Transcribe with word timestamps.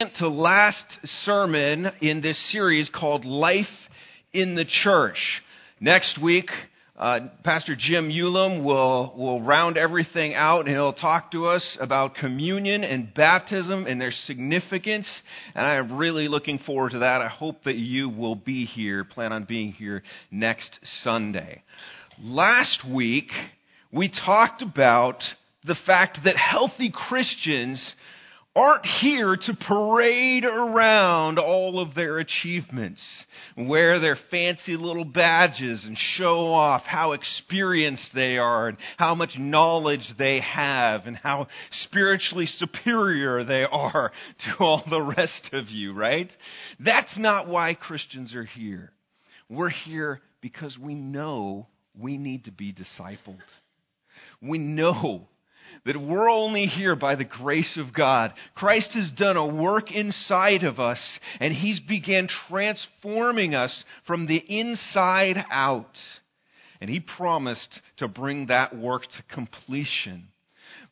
to 0.00 0.28
last 0.28 0.84
sermon 1.24 1.86
in 2.00 2.20
this 2.20 2.50
series 2.50 2.90
called 2.92 3.24
Life 3.24 3.64
in 4.32 4.56
the 4.56 4.64
Church. 4.82 5.16
Next 5.78 6.20
week, 6.20 6.50
uh, 6.98 7.20
Pastor 7.44 7.76
Jim 7.78 8.08
Ulam 8.08 8.64
will, 8.64 9.14
will 9.16 9.40
round 9.40 9.76
everything 9.76 10.34
out 10.34 10.66
and 10.66 10.70
he'll 10.70 10.94
talk 10.94 11.30
to 11.30 11.46
us 11.46 11.78
about 11.80 12.16
communion 12.16 12.82
and 12.82 13.14
baptism 13.14 13.86
and 13.86 14.00
their 14.00 14.10
significance. 14.26 15.06
And 15.54 15.64
I 15.64 15.76
am 15.76 15.96
really 15.96 16.26
looking 16.26 16.58
forward 16.58 16.90
to 16.90 16.98
that. 16.98 17.20
I 17.20 17.28
hope 17.28 17.62
that 17.62 17.76
you 17.76 18.08
will 18.08 18.34
be 18.34 18.64
here, 18.64 19.04
plan 19.04 19.32
on 19.32 19.44
being 19.44 19.70
here 19.70 20.02
next 20.32 20.80
Sunday. 21.04 21.62
Last 22.20 22.84
week, 22.92 23.30
we 23.92 24.08
talked 24.08 24.60
about 24.60 25.22
the 25.64 25.76
fact 25.86 26.18
that 26.24 26.36
healthy 26.36 26.92
Christians 26.92 27.94
aren't 28.56 28.86
here 29.00 29.36
to 29.36 29.56
parade 29.66 30.44
around 30.44 31.40
all 31.40 31.80
of 31.80 31.94
their 31.94 32.18
achievements, 32.18 33.02
wear 33.56 33.98
their 33.98 34.16
fancy 34.30 34.76
little 34.76 35.04
badges 35.04 35.82
and 35.84 35.96
show 36.16 36.52
off 36.52 36.82
how 36.82 37.12
experienced 37.12 38.10
they 38.14 38.36
are 38.36 38.68
and 38.68 38.78
how 38.96 39.14
much 39.14 39.30
knowledge 39.36 40.06
they 40.18 40.40
have 40.40 41.06
and 41.06 41.16
how 41.16 41.48
spiritually 41.84 42.46
superior 42.46 43.42
they 43.42 43.64
are 43.70 44.12
to 44.38 44.64
all 44.64 44.84
the 44.88 45.02
rest 45.02 45.50
of 45.52 45.68
you, 45.68 45.92
right? 45.92 46.30
That's 46.78 47.18
not 47.18 47.48
why 47.48 47.74
Christians 47.74 48.34
are 48.36 48.44
here. 48.44 48.92
We're 49.48 49.70
here 49.70 50.20
because 50.40 50.78
we 50.78 50.94
know 50.94 51.66
we 51.98 52.18
need 52.18 52.44
to 52.44 52.52
be 52.52 52.72
discipled. 52.72 53.38
We 54.40 54.58
know 54.58 55.28
that 55.84 56.00
we're 56.00 56.30
only 56.30 56.66
here 56.66 56.96
by 56.96 57.14
the 57.14 57.24
grace 57.24 57.78
of 57.78 57.94
God. 57.94 58.32
Christ 58.54 58.90
has 58.94 59.10
done 59.10 59.36
a 59.36 59.46
work 59.46 59.90
inside 59.90 60.64
of 60.64 60.80
us, 60.80 61.00
and 61.40 61.52
He's 61.52 61.80
began 61.80 62.28
transforming 62.48 63.54
us 63.54 63.84
from 64.06 64.26
the 64.26 64.42
inside 64.48 65.44
out. 65.50 65.96
And 66.80 66.88
He 66.88 67.00
promised 67.00 67.80
to 67.98 68.08
bring 68.08 68.46
that 68.46 68.76
work 68.76 69.02
to 69.02 69.34
completion. 69.34 70.28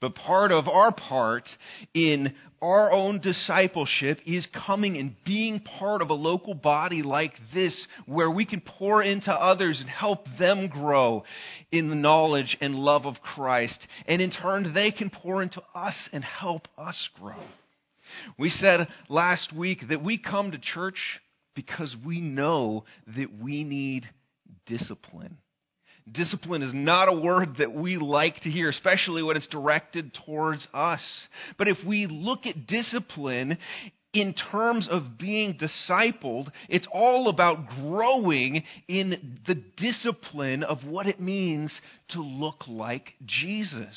But 0.02 0.16
part 0.16 0.50
of 0.50 0.66
our 0.66 0.92
part 0.92 1.48
in 1.94 2.34
our 2.60 2.90
own 2.90 3.20
discipleship 3.20 4.18
is 4.26 4.48
coming 4.66 4.96
and 4.96 5.14
being 5.24 5.60
part 5.60 6.02
of 6.02 6.10
a 6.10 6.14
local 6.14 6.54
body 6.54 7.02
like 7.02 7.34
this 7.54 7.86
where 8.06 8.28
we 8.28 8.44
can 8.44 8.60
pour 8.60 9.00
into 9.00 9.32
others 9.32 9.78
and 9.80 9.88
help 9.88 10.26
them 10.40 10.66
grow 10.66 11.22
in 11.70 11.88
the 11.88 11.94
knowledge 11.94 12.56
and 12.60 12.74
love 12.74 13.06
of 13.06 13.22
Christ. 13.22 13.78
And 14.08 14.20
in 14.20 14.32
turn, 14.32 14.74
they 14.74 14.90
can 14.90 15.08
pour 15.08 15.40
into 15.40 15.62
us 15.72 16.08
and 16.12 16.24
help 16.24 16.66
us 16.76 17.08
grow. 17.20 17.40
We 18.36 18.50
said 18.50 18.88
last 19.08 19.52
week 19.54 19.88
that 19.88 20.02
we 20.02 20.18
come 20.18 20.50
to 20.50 20.58
church 20.58 20.98
because 21.54 21.94
we 22.04 22.20
know 22.20 22.86
that 23.16 23.40
we 23.40 23.62
need 23.62 24.10
discipline. 24.66 25.38
Discipline 26.10 26.62
is 26.62 26.74
not 26.74 27.08
a 27.08 27.12
word 27.12 27.56
that 27.58 27.72
we 27.72 27.96
like 27.96 28.40
to 28.40 28.50
hear, 28.50 28.68
especially 28.68 29.22
when 29.22 29.36
it's 29.36 29.46
directed 29.46 30.12
towards 30.26 30.66
us. 30.74 31.02
But 31.58 31.68
if 31.68 31.78
we 31.86 32.06
look 32.06 32.46
at 32.46 32.66
discipline 32.66 33.58
in 34.12 34.34
terms 34.34 34.88
of 34.90 35.16
being 35.16 35.56
discipled, 35.56 36.50
it's 36.68 36.86
all 36.92 37.28
about 37.28 37.68
growing 37.80 38.62
in 38.86 39.40
the 39.46 39.54
discipline 39.54 40.62
of 40.64 40.84
what 40.84 41.06
it 41.06 41.18
means 41.18 41.72
to 42.10 42.20
look 42.20 42.68
like 42.68 43.14
Jesus. 43.24 43.96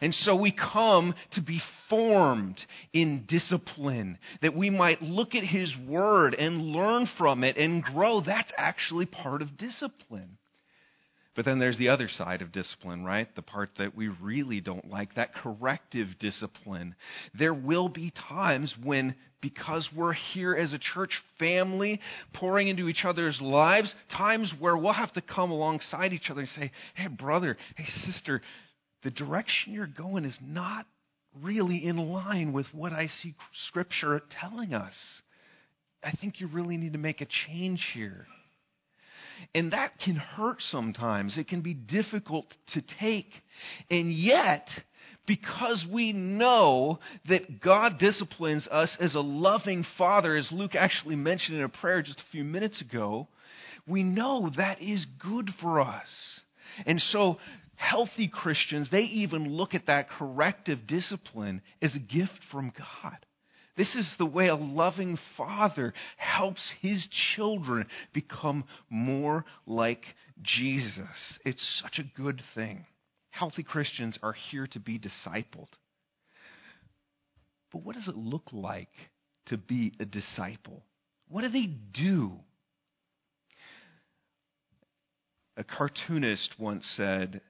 And 0.00 0.14
so 0.14 0.36
we 0.36 0.52
come 0.52 1.14
to 1.32 1.42
be 1.42 1.60
formed 1.88 2.60
in 2.92 3.24
discipline, 3.26 4.18
that 4.40 4.54
we 4.54 4.70
might 4.70 5.02
look 5.02 5.34
at 5.34 5.42
His 5.42 5.72
Word 5.88 6.34
and 6.34 6.66
learn 6.66 7.08
from 7.18 7.42
it 7.42 7.56
and 7.56 7.82
grow. 7.82 8.20
That's 8.20 8.52
actually 8.56 9.06
part 9.06 9.42
of 9.42 9.56
discipline. 9.56 10.38
But 11.40 11.46
then 11.46 11.58
there's 11.58 11.78
the 11.78 11.88
other 11.88 12.06
side 12.06 12.42
of 12.42 12.52
discipline, 12.52 13.02
right? 13.02 13.34
The 13.34 13.40
part 13.40 13.70
that 13.78 13.96
we 13.96 14.08
really 14.08 14.60
don't 14.60 14.90
like, 14.90 15.14
that 15.14 15.34
corrective 15.34 16.08
discipline. 16.18 16.94
There 17.32 17.54
will 17.54 17.88
be 17.88 18.12
times 18.28 18.74
when, 18.84 19.14
because 19.40 19.88
we're 19.96 20.12
here 20.12 20.54
as 20.54 20.74
a 20.74 20.78
church 20.78 21.12
family, 21.38 21.98
pouring 22.34 22.68
into 22.68 22.88
each 22.88 23.06
other's 23.06 23.40
lives, 23.40 23.90
times 24.14 24.52
where 24.58 24.76
we'll 24.76 24.92
have 24.92 25.14
to 25.14 25.22
come 25.22 25.50
alongside 25.50 26.12
each 26.12 26.28
other 26.28 26.42
and 26.42 26.50
say, 26.50 26.72
hey, 26.94 27.06
brother, 27.06 27.56
hey, 27.74 27.86
sister, 28.04 28.42
the 29.02 29.10
direction 29.10 29.72
you're 29.72 29.86
going 29.86 30.26
is 30.26 30.36
not 30.42 30.84
really 31.40 31.86
in 31.86 31.96
line 31.96 32.52
with 32.52 32.66
what 32.74 32.92
I 32.92 33.08
see 33.22 33.34
Scripture 33.68 34.20
telling 34.42 34.74
us. 34.74 34.92
I 36.04 36.10
think 36.10 36.38
you 36.38 36.48
really 36.48 36.76
need 36.76 36.92
to 36.92 36.98
make 36.98 37.22
a 37.22 37.26
change 37.46 37.82
here. 37.94 38.26
And 39.54 39.72
that 39.72 39.98
can 39.98 40.16
hurt 40.16 40.58
sometimes. 40.70 41.36
It 41.36 41.48
can 41.48 41.60
be 41.60 41.74
difficult 41.74 42.46
to 42.74 42.82
take. 43.00 43.30
And 43.90 44.12
yet, 44.12 44.68
because 45.26 45.84
we 45.90 46.12
know 46.12 47.00
that 47.28 47.60
God 47.60 47.98
disciplines 47.98 48.66
us 48.68 48.96
as 49.00 49.14
a 49.14 49.20
loving 49.20 49.84
father, 49.98 50.36
as 50.36 50.48
Luke 50.52 50.74
actually 50.74 51.16
mentioned 51.16 51.58
in 51.58 51.64
a 51.64 51.68
prayer 51.68 52.02
just 52.02 52.20
a 52.20 52.32
few 52.32 52.44
minutes 52.44 52.80
ago, 52.80 53.28
we 53.86 54.02
know 54.02 54.50
that 54.56 54.80
is 54.80 55.04
good 55.18 55.50
for 55.60 55.80
us. 55.80 56.06
And 56.86 57.00
so, 57.00 57.38
healthy 57.74 58.28
Christians, 58.28 58.88
they 58.90 59.02
even 59.02 59.48
look 59.48 59.74
at 59.74 59.86
that 59.86 60.10
corrective 60.10 60.86
discipline 60.86 61.62
as 61.82 61.94
a 61.94 61.98
gift 61.98 62.38
from 62.52 62.72
God. 62.76 63.16
This 63.76 63.94
is 63.94 64.12
the 64.18 64.26
way 64.26 64.48
a 64.48 64.56
loving 64.56 65.18
father 65.36 65.94
helps 66.16 66.60
his 66.80 67.06
children 67.34 67.86
become 68.12 68.64
more 68.88 69.44
like 69.66 70.04
Jesus. 70.42 71.38
It's 71.44 71.80
such 71.82 71.98
a 71.98 72.20
good 72.20 72.42
thing. 72.54 72.84
Healthy 73.30 73.62
Christians 73.62 74.18
are 74.22 74.34
here 74.50 74.66
to 74.68 74.80
be 74.80 74.98
discipled. 74.98 75.68
But 77.72 77.84
what 77.84 77.94
does 77.94 78.08
it 78.08 78.16
look 78.16 78.48
like 78.52 78.88
to 79.46 79.56
be 79.56 79.92
a 80.00 80.04
disciple? 80.04 80.82
What 81.28 81.42
do 81.42 81.48
they 81.48 81.66
do? 81.66 82.32
A 85.56 85.64
cartoonist 85.64 86.56
once 86.58 86.84
said, 86.96 87.40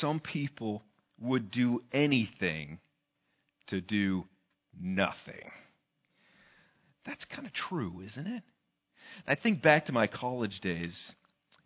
Some 0.00 0.20
people 0.20 0.82
would 1.20 1.50
do 1.50 1.82
anything 1.92 2.78
to 3.66 3.80
do 3.80 4.24
nothing. 4.80 5.50
That's 7.06 7.24
kind 7.34 7.46
of 7.46 7.52
true, 7.52 8.02
isn't 8.06 8.26
it? 8.26 8.42
I 9.26 9.34
think 9.34 9.62
back 9.62 9.86
to 9.86 9.92
my 9.92 10.06
college 10.06 10.60
days. 10.60 10.96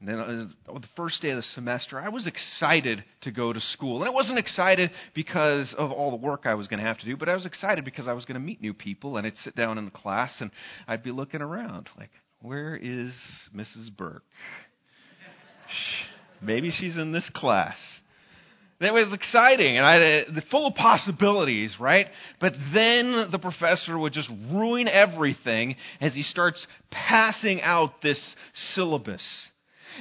And 0.01 0.09
then 0.09 0.19
uh, 0.19 0.79
the 0.81 0.89
first 0.97 1.23
day 1.23 1.31
of 1.31 1.37
the 1.37 1.43
semester, 1.55 1.99
I 1.99 2.09
was 2.09 2.27
excited 2.27 3.05
to 3.23 3.31
go 3.31 3.53
to 3.53 3.61
school. 3.61 4.01
And 4.01 4.09
I 4.09 4.11
wasn't 4.11 4.39
excited 4.39 4.91
because 5.15 5.73
of 5.79 5.93
all 5.93 6.11
the 6.11 6.17
work 6.17 6.43
I 6.45 6.55
was 6.55 6.67
going 6.67 6.81
to 6.81 6.87
have 6.87 6.99
to 6.99 7.07
do, 7.07 7.17
but 7.17 7.29
I 7.29 7.35
was 7.35 7.47
excited 7.47 7.85
because 7.85 8.09
I 8.09 8.13
was 8.13 8.25
going 8.25 8.35
to 8.35 8.45
meet 8.45 8.61
new 8.61 8.75
people. 8.75 9.17
And 9.17 9.27
I'd 9.27 9.37
sit 9.45 9.55
down 9.55 9.79
in 9.79 9.85
the 9.85 9.93
class 9.93 10.35
and 10.41 10.51
I'd 10.89 11.05
be 11.05 11.13
looking 11.13 11.41
around 11.41 11.89
like, 11.97 12.11
where 12.41 12.75
is 12.75 13.13
Mrs. 13.55 13.97
Burke? 13.97 14.25
Maybe 16.43 16.73
she's 16.77 16.97
in 16.97 17.13
this 17.13 17.29
class. 17.33 17.77
It 18.85 18.93
was 18.93 19.13
exciting 19.13 19.79
and 19.79 19.87
I, 19.87 20.25
full 20.51 20.67
of 20.67 20.75
possibilities, 20.75 21.75
right? 21.79 22.07
But 22.41 22.55
then 22.75 23.29
the 23.31 23.39
professor 23.39 23.99
would 23.99 24.13
just 24.13 24.29
ruin 24.51 24.89
everything 24.89 25.77
as 26.01 26.15
he 26.15 26.23
starts 26.23 26.65
passing 26.91 27.63
out 27.63 28.03
this 28.03 28.21
syllabus. 28.75 29.23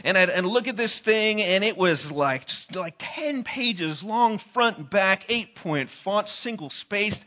And 0.03 0.17
I'd 0.17 0.29
and 0.29 0.47
look 0.47 0.67
at 0.67 0.77
this 0.77 0.97
thing, 1.03 1.41
and 1.41 1.63
it 1.63 1.75
was 1.75 2.01
like 2.11 2.47
just 2.47 2.75
like 2.75 2.95
ten 3.15 3.43
pages 3.43 4.01
long, 4.01 4.39
front 4.53 4.77
and 4.77 4.89
back, 4.89 5.23
eight 5.27 5.55
point 5.57 5.89
font, 6.05 6.27
single 6.43 6.71
spaced. 6.81 7.19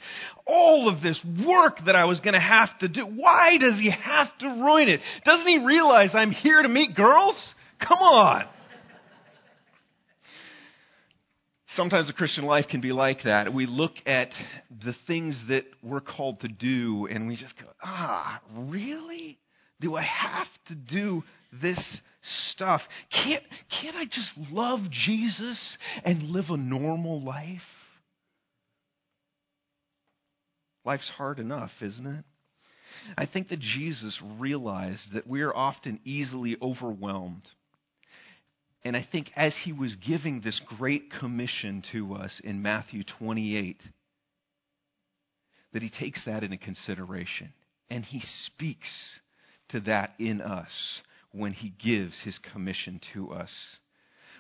All 0.47 0.89
of 0.89 1.03
this 1.03 1.21
work 1.47 1.79
that 1.85 1.95
I 1.95 2.07
was 2.07 2.21
going 2.21 2.35
to 2.35 2.41
have 2.41 2.71
to 2.81 2.89
do. 2.89 3.03
Why 3.03 3.59
does 3.59 3.79
he 3.79 3.91
have 3.91 4.29
to 4.39 4.47
ruin 4.47 4.89
it? 4.89 5.01
Doesn't 5.27 5.47
he 5.47 5.59
realize 5.59 6.11
I'm 6.15 6.31
here 6.31 6.63
to 6.63 6.69
meet 6.69 6.97
girls? 6.97 7.37
Come 7.87 7.99
on. 7.99 8.45
Sometimes 11.77 12.07
the 12.07 12.13
Christian 12.13 12.45
life 12.45 12.67
can 12.71 12.81
be 12.81 12.93
like 12.93 13.25
that. 13.25 13.53
We 13.53 13.67
look 13.67 13.93
at 14.07 14.29
the 14.85 14.95
things 15.07 15.41
that 15.49 15.65
we're 15.83 16.01
called 16.01 16.41
to 16.41 16.49
do 16.49 17.07
and 17.07 17.27
we 17.27 17.37
just 17.37 17.59
go, 17.59 17.67
ah, 17.83 18.41
really? 18.57 19.39
Do 19.81 19.97
I 19.97 20.03
have 20.03 20.47
to 20.69 20.75
do 20.75 21.25
this 21.61 22.01
stuff? 22.51 22.81
Can't, 23.11 23.43
can't 23.81 23.97
I 23.97 24.05
just 24.05 24.31
love 24.53 24.81
Jesus 24.91 25.77
and 26.05 26.31
live 26.31 26.47
a 26.49 26.57
normal 26.57 27.21
life? 27.23 27.61
Life's 30.85 31.11
hard 31.17 31.39
enough, 31.39 31.71
isn't 31.81 32.07
it? 32.07 32.25
I 33.19 33.27
think 33.27 33.49
that 33.49 33.59
Jesus 33.59 34.19
realized 34.39 35.13
that 35.15 35.27
we 35.27 35.43
are 35.43 35.55
often 35.55 35.99
easily 36.05 36.57
overwhelmed 36.63 37.43
and 38.85 38.97
I 38.97 39.07
think 39.11 39.31
as 39.35 39.55
he 39.65 39.73
was 39.73 39.97
giving 39.97 40.41
this 40.41 40.61
great 40.79 41.11
commission 41.11 41.83
to 41.93 42.15
us 42.15 42.41
in 42.45 42.63
Matthew 42.63 43.03
28, 43.19 43.81
that 45.73 45.83
he 45.83 45.91
takes 45.91 46.25
that 46.27 46.45
into 46.45 46.59
consideration 46.59 47.53
and 47.91 48.05
he 48.05 48.23
speaks 48.47 48.89
to 49.71 49.81
that 49.81 50.15
in 50.19 50.41
us 50.41 51.01
when 51.33 51.53
he 51.53 51.71
gives 51.71 52.21
his 52.21 52.39
commission 52.53 53.01
to 53.15 53.33
us. 53.33 53.51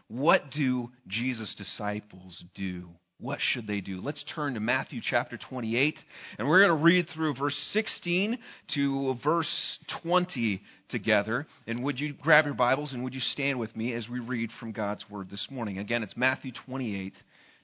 What 0.08 0.50
do 0.50 0.91
Jesus' 1.08 1.55
disciples 1.56 2.44
do? 2.55 2.91
What 3.21 3.39
should 3.41 3.67
they 3.67 3.81
do? 3.81 4.01
Let's 4.01 4.25
turn 4.35 4.55
to 4.55 4.61
Matthew 4.61 5.01
chapter 5.03 5.39
28, 5.39 5.97
and 6.39 6.49
we're 6.49 6.67
going 6.67 6.77
to 6.77 6.85
read 6.85 7.09
through 7.15 7.35
verse 7.35 7.57
16 7.73 8.37
to 8.75 9.15
verse 9.23 9.79
20 10.03 10.61
together. 10.89 11.47
And 11.67 11.85
would 11.85 12.01
you 12.01 12.13
grab 12.13 12.45
your 12.45 12.55
Bibles 12.55 12.93
and 12.93 13.05
would 13.05 13.15
you 13.15 13.21
stand 13.21 13.61
with 13.61 13.75
me 13.77 13.95
as 13.95 14.09
we 14.09 14.19
read 14.19 14.51
from 14.59 14.73
God's 14.73 15.05
Word 15.09 15.31
this 15.31 15.47
morning? 15.49 15.79
Again, 15.79 16.03
it's 16.03 16.17
Matthew 16.17 16.51
28, 16.67 17.15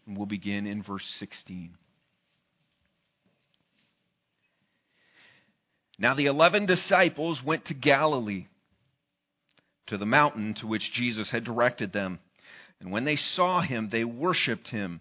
and 0.07 0.17
we'll 0.17 0.27
begin 0.27 0.67
in 0.67 0.85
verse 0.85 1.05
16. 1.19 1.75
Now 5.99 6.15
the 6.15 6.27
eleven 6.27 6.65
disciples 6.65 7.41
went 7.45 7.67
to 7.67 7.75
Galilee, 7.75 8.47
to 9.89 9.99
the 9.99 10.07
mountain 10.07 10.55
to 10.61 10.67
which 10.69 10.93
Jesus 10.95 11.29
had 11.31 11.45
directed 11.45 11.93
them. 11.93 12.21
And 12.81 12.93
when 12.93 13.05
they 13.05 13.17
saw 13.17 13.61
him, 13.61 13.91
they 13.91 14.05
worshipped 14.05 14.69
him, 14.69 15.01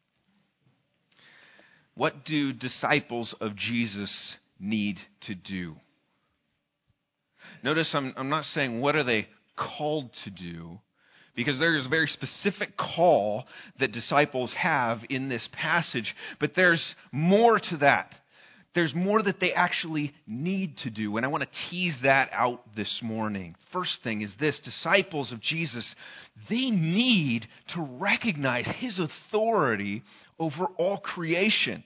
What 1.95 2.25
do 2.25 2.53
disciples 2.53 3.35
of 3.41 3.55
Jesus 3.55 4.35
need 4.59 4.97
to 5.27 5.35
do? 5.35 5.75
Notice 7.63 7.89
I'm, 7.93 8.13
I'm 8.15 8.29
not 8.29 8.45
saying 8.45 8.79
what 8.79 8.95
are 8.95 9.03
they 9.03 9.27
called 9.57 10.11
to 10.23 10.29
do 10.29 10.79
because 11.35 11.59
there 11.59 11.75
is 11.75 11.85
a 11.85 11.89
very 11.89 12.07
specific 12.07 12.77
call 12.77 13.45
that 13.79 13.91
disciples 13.91 14.51
have 14.57 14.99
in 15.09 15.29
this 15.29 15.47
passage, 15.53 16.13
but 16.39 16.51
there's 16.55 16.83
more 17.11 17.59
to 17.59 17.77
that. 17.77 18.13
There's 18.73 18.93
more 18.95 19.21
that 19.21 19.41
they 19.41 19.51
actually 19.51 20.13
need 20.25 20.77
to 20.83 20.89
do, 20.89 21.17
and 21.17 21.25
I 21.25 21.29
want 21.29 21.43
to 21.43 21.69
tease 21.69 21.97
that 22.03 22.29
out 22.31 22.61
this 22.75 22.99
morning. 23.03 23.55
First 23.73 23.97
thing 24.03 24.21
is 24.21 24.33
this. 24.39 24.59
Disciples 24.63 25.33
of 25.33 25.41
Jesus, 25.41 25.95
they 26.49 26.69
need 26.69 27.47
to 27.75 27.81
recognize 27.81 28.67
his 28.79 28.99
authority 28.99 30.03
over 30.39 30.65
all 30.77 30.99
creation 30.99 31.83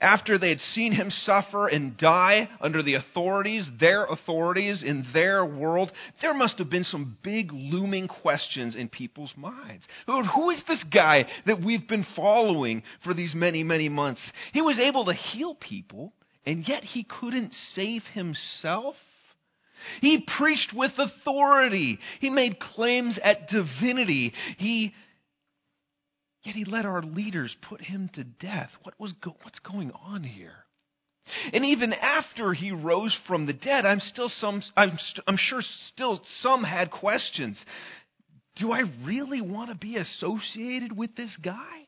after 0.00 0.38
they 0.38 0.48
had 0.48 0.60
seen 0.60 0.92
him 0.92 1.10
suffer 1.10 1.68
and 1.68 1.96
die 1.96 2.48
under 2.60 2.82
the 2.82 2.94
authorities, 2.94 3.68
their 3.78 4.04
authorities 4.04 4.82
in 4.82 5.04
their 5.12 5.44
world, 5.44 5.90
there 6.20 6.34
must 6.34 6.58
have 6.58 6.70
been 6.70 6.84
some 6.84 7.16
big 7.22 7.52
looming 7.52 8.08
questions 8.08 8.74
in 8.74 8.88
people's 8.88 9.32
minds. 9.36 9.84
Who 10.06 10.50
is 10.50 10.62
this 10.66 10.84
guy 10.92 11.26
that 11.46 11.62
we've 11.62 11.86
been 11.88 12.06
following 12.16 12.82
for 13.04 13.14
these 13.14 13.34
many, 13.34 13.62
many 13.62 13.88
months? 13.88 14.20
He 14.52 14.60
was 14.60 14.78
able 14.78 15.04
to 15.06 15.14
heal 15.14 15.54
people, 15.54 16.12
and 16.46 16.66
yet 16.66 16.82
he 16.84 17.04
couldn't 17.04 17.52
save 17.74 18.02
himself. 18.12 18.96
He 20.00 20.24
preached 20.38 20.72
with 20.74 20.92
authority. 20.96 21.98
He 22.20 22.30
made 22.30 22.60
claims 22.60 23.18
at 23.22 23.48
divinity. 23.48 24.32
He 24.58 24.94
Yet 26.42 26.54
he 26.56 26.64
let 26.64 26.86
our 26.86 27.02
leaders 27.02 27.54
put 27.68 27.80
him 27.80 28.10
to 28.14 28.24
death. 28.24 28.70
What 28.82 28.98
was 28.98 29.12
go- 29.12 29.36
what's 29.42 29.60
going 29.60 29.92
on 29.92 30.24
here? 30.24 30.64
And 31.52 31.64
even 31.64 31.92
after 31.92 32.52
he 32.52 32.72
rose 32.72 33.16
from 33.28 33.46
the 33.46 33.52
dead, 33.52 33.86
I'm 33.86 34.00
still 34.00 34.28
some 34.28 34.62
I'm, 34.76 34.98
st- 34.98 35.24
I'm 35.26 35.36
sure 35.38 35.62
still 35.92 36.20
some 36.40 36.64
had 36.64 36.90
questions. 36.90 37.64
Do 38.56 38.72
I 38.72 38.82
really 39.04 39.40
want 39.40 39.70
to 39.70 39.76
be 39.76 39.96
associated 39.96 40.96
with 40.96 41.14
this 41.14 41.34
guy? 41.42 41.86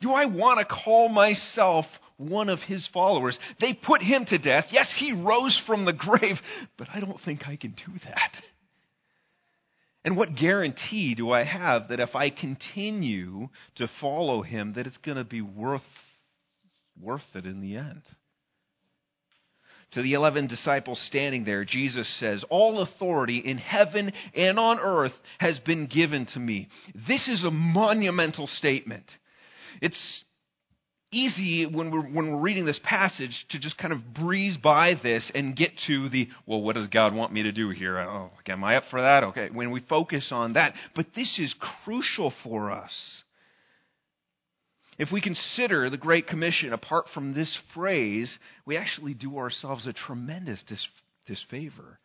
Do 0.00 0.12
I 0.12 0.26
want 0.26 0.60
to 0.60 0.74
call 0.84 1.08
myself 1.08 1.84
one 2.16 2.48
of 2.48 2.60
his 2.60 2.88
followers? 2.94 3.36
They 3.60 3.74
put 3.74 4.00
him 4.00 4.24
to 4.26 4.38
death. 4.38 4.66
Yes, 4.70 4.86
he 4.98 5.12
rose 5.12 5.60
from 5.66 5.84
the 5.84 5.92
grave, 5.92 6.36
but 6.78 6.88
I 6.94 7.00
don't 7.00 7.20
think 7.24 7.48
I 7.48 7.56
can 7.56 7.72
do 7.72 7.92
that. 8.04 8.30
And 10.08 10.16
what 10.16 10.36
guarantee 10.36 11.14
do 11.14 11.32
I 11.32 11.44
have 11.44 11.88
that 11.88 12.00
if 12.00 12.16
I 12.16 12.30
continue 12.30 13.50
to 13.74 13.90
follow 14.00 14.40
him, 14.40 14.72
that 14.72 14.86
it's 14.86 14.96
going 14.96 15.18
to 15.18 15.22
be 15.24 15.42
worth, 15.42 15.82
worth 16.98 17.20
it 17.34 17.44
in 17.44 17.60
the 17.60 17.76
end? 17.76 18.00
To 19.90 20.00
the 20.00 20.14
eleven 20.14 20.46
disciples 20.46 20.98
standing 21.08 21.44
there, 21.44 21.66
Jesus 21.66 22.08
says, 22.20 22.42
All 22.48 22.80
authority 22.80 23.36
in 23.36 23.58
heaven 23.58 24.10
and 24.34 24.58
on 24.58 24.78
earth 24.78 25.12
has 25.40 25.58
been 25.58 25.88
given 25.88 26.24
to 26.32 26.40
me. 26.40 26.68
This 27.06 27.28
is 27.28 27.44
a 27.44 27.50
monumental 27.50 28.46
statement. 28.46 29.04
It's 29.82 30.24
easy 31.10 31.66
when 31.66 31.90
we're, 31.90 32.02
when 32.02 32.30
we're 32.30 32.40
reading 32.40 32.66
this 32.66 32.80
passage 32.82 33.46
to 33.50 33.58
just 33.58 33.78
kind 33.78 33.92
of 33.92 34.14
breeze 34.14 34.56
by 34.56 34.94
this 35.02 35.30
and 35.34 35.56
get 35.56 35.70
to 35.86 36.08
the, 36.08 36.28
well, 36.46 36.60
what 36.60 36.74
does 36.74 36.88
God 36.88 37.14
want 37.14 37.32
me 37.32 37.42
to 37.44 37.52
do 37.52 37.70
here? 37.70 37.98
Oh, 37.98 38.30
am 38.46 38.64
I 38.64 38.76
up 38.76 38.84
for 38.90 39.00
that? 39.00 39.24
Okay, 39.24 39.48
when 39.52 39.70
we 39.70 39.80
focus 39.80 40.28
on 40.30 40.54
that. 40.54 40.74
But 40.94 41.06
this 41.14 41.38
is 41.38 41.54
crucial 41.84 42.32
for 42.42 42.70
us. 42.70 42.92
If 44.98 45.12
we 45.12 45.20
consider 45.20 45.88
the 45.88 45.96
Great 45.96 46.26
Commission 46.26 46.72
apart 46.72 47.06
from 47.14 47.32
this 47.32 47.56
phrase, 47.72 48.36
we 48.66 48.76
actually 48.76 49.14
do 49.14 49.38
ourselves 49.38 49.86
a 49.86 49.92
tremendous 49.92 50.62
dis- 50.66 50.88
disfavor. 51.26 52.00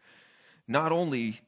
Not 0.67 0.91
only 0.91 1.41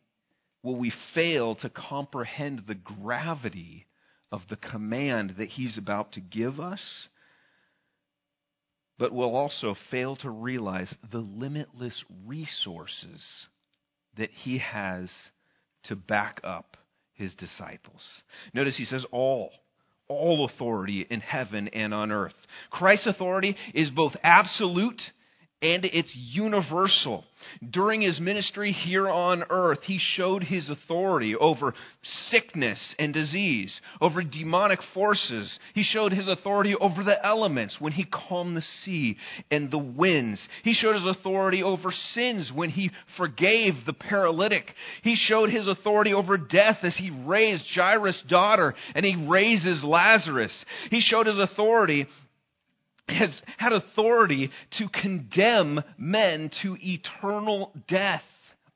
will 0.63 0.75
we 0.75 0.92
fail 1.13 1.56
to 1.58 1.69
comprehend 1.69 2.63
the 2.68 2.75
gravity 2.75 3.86
of 4.31 4.42
the 4.50 4.56
command 4.56 5.36
that 5.38 5.50
he's 5.50 5.78
about 5.78 6.13
to 6.13 6.19
give 6.19 6.60
us, 6.60 6.81
but 8.98 9.12
will 9.12 9.36
also 9.36 9.76
fail 9.92 10.16
to 10.18 10.30
realize 10.30 10.94
the 11.12 11.20
limitless 11.20 12.04
resources 12.26 13.22
that 14.18 14.30
he 14.32 14.60
has 14.60 15.10
to 15.84 15.96
back 15.96 16.40
up 16.44 16.78
his 17.14 17.34
disciples. 17.36 18.04
Notice 18.54 18.78
he 18.78 18.86
says, 18.86 19.06
all. 19.12 19.52
All 20.08 20.46
authority 20.46 21.06
in 21.10 21.20
heaven 21.20 21.68
and 21.70 21.92
on 21.92 22.12
earth. 22.12 22.36
Christ's 22.70 23.08
authority 23.08 23.56
is 23.74 23.90
both 23.90 24.14
absolute 24.24 25.02
and 25.62 25.86
it's 25.86 26.12
universal. 26.14 27.24
During 27.72 28.02
his 28.02 28.20
ministry 28.20 28.72
here 28.72 29.10
on 29.10 29.44
earth, 29.50 29.80
he 29.84 30.00
showed 30.00 30.44
his 30.44 30.70
authority 30.70 31.36
over 31.36 31.74
sickness 32.30 32.80
and 33.00 33.14
disease, 33.14 33.74
over 34.02 34.22
demonic 34.22 34.80
forces. 34.94 35.58
He 35.74 35.84
showed 35.84 36.12
his 36.12 36.28
authority 36.28 36.76
over 36.76 37.04
the 37.04 37.24
elements 37.26 37.78
when 37.80 37.94
he 37.94 38.06
calmed 38.06 38.58
the 38.58 38.66
sea 38.84 39.18
and 39.50 39.72
the 39.72 39.78
winds. 39.78 40.40
He 40.64 40.74
showed 40.74 40.96
his 40.96 41.06
authority 41.06 41.64
over 41.64 41.92
sins 42.14 42.52
when 42.54 42.70
he 42.70 42.92
forgave 43.18 43.74
the 43.86 43.94
paralytic. 43.94 44.74
He 45.04 45.16
showed 45.16 45.50
his 45.50 45.68
authority 45.68 46.14
over 46.14 46.38
death 46.38 46.80
as 46.84 46.96
he 46.98 47.12
raised 47.26 47.64
Jairus' 47.74 48.24
daughter 48.28 48.76
and 48.94 49.06
he 49.06 49.28
raises 49.28 49.84
Lazarus. 49.84 50.54
He 50.90 51.00
showed 51.00 51.28
his 51.28 51.40
authority 51.40 52.08
has 53.08 53.30
had 53.58 53.72
authority 53.72 54.52
to 54.80 54.90
condemn 54.90 55.82
men 55.98 56.50
to 56.62 56.78
eternal 56.82 57.72
death 57.88 58.24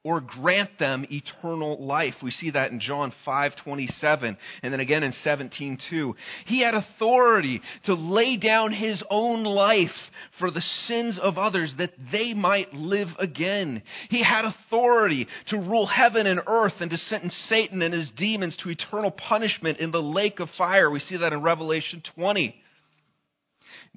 or 0.04 0.22
grant 0.22 0.70
them 0.80 1.06
eternal 1.12 1.86
life. 1.86 2.14
We 2.24 2.32
see 2.32 2.52
that 2.52 2.72
in 2.72 2.80
John 2.80 3.12
5:27 3.28 4.38
and 4.64 4.74
then 4.74 4.80
again 4.80 5.04
in 5.04 5.12
17:2. 5.12 6.16
He 6.46 6.62
had 6.62 6.74
authority 6.74 7.62
to 7.84 7.96
lay 7.96 8.38
down 8.38 8.72
his 8.72 9.04
own 9.10 9.44
life 9.44 10.12
for 10.38 10.52
the 10.52 10.62
sins 10.62 11.20
of 11.20 11.38
others 11.38 11.74
that 11.78 11.92
they 12.12 12.34
might 12.34 12.74
live 12.74 13.10
again. 13.20 13.84
He 14.10 14.24
had 14.24 14.46
authority 14.46 15.28
to 15.48 15.58
rule 15.58 15.86
heaven 15.86 16.28
and 16.28 16.42
earth 16.48 16.80
and 16.80 16.92
to 16.92 16.98
sentence 16.98 17.36
Satan 17.50 17.82
and 17.82 17.94
his 17.94 18.10
demons 18.12 18.56
to 18.58 18.70
eternal 18.70 19.12
punishment 19.12 19.80
in 19.80 19.92
the 19.92 20.02
lake 20.02 20.40
of 20.40 20.50
fire. 20.52 20.90
We 20.90 21.00
see 21.00 21.18
that 21.18 21.34
in 21.34 21.42
Revelation 21.42 22.02
20. 22.16 22.56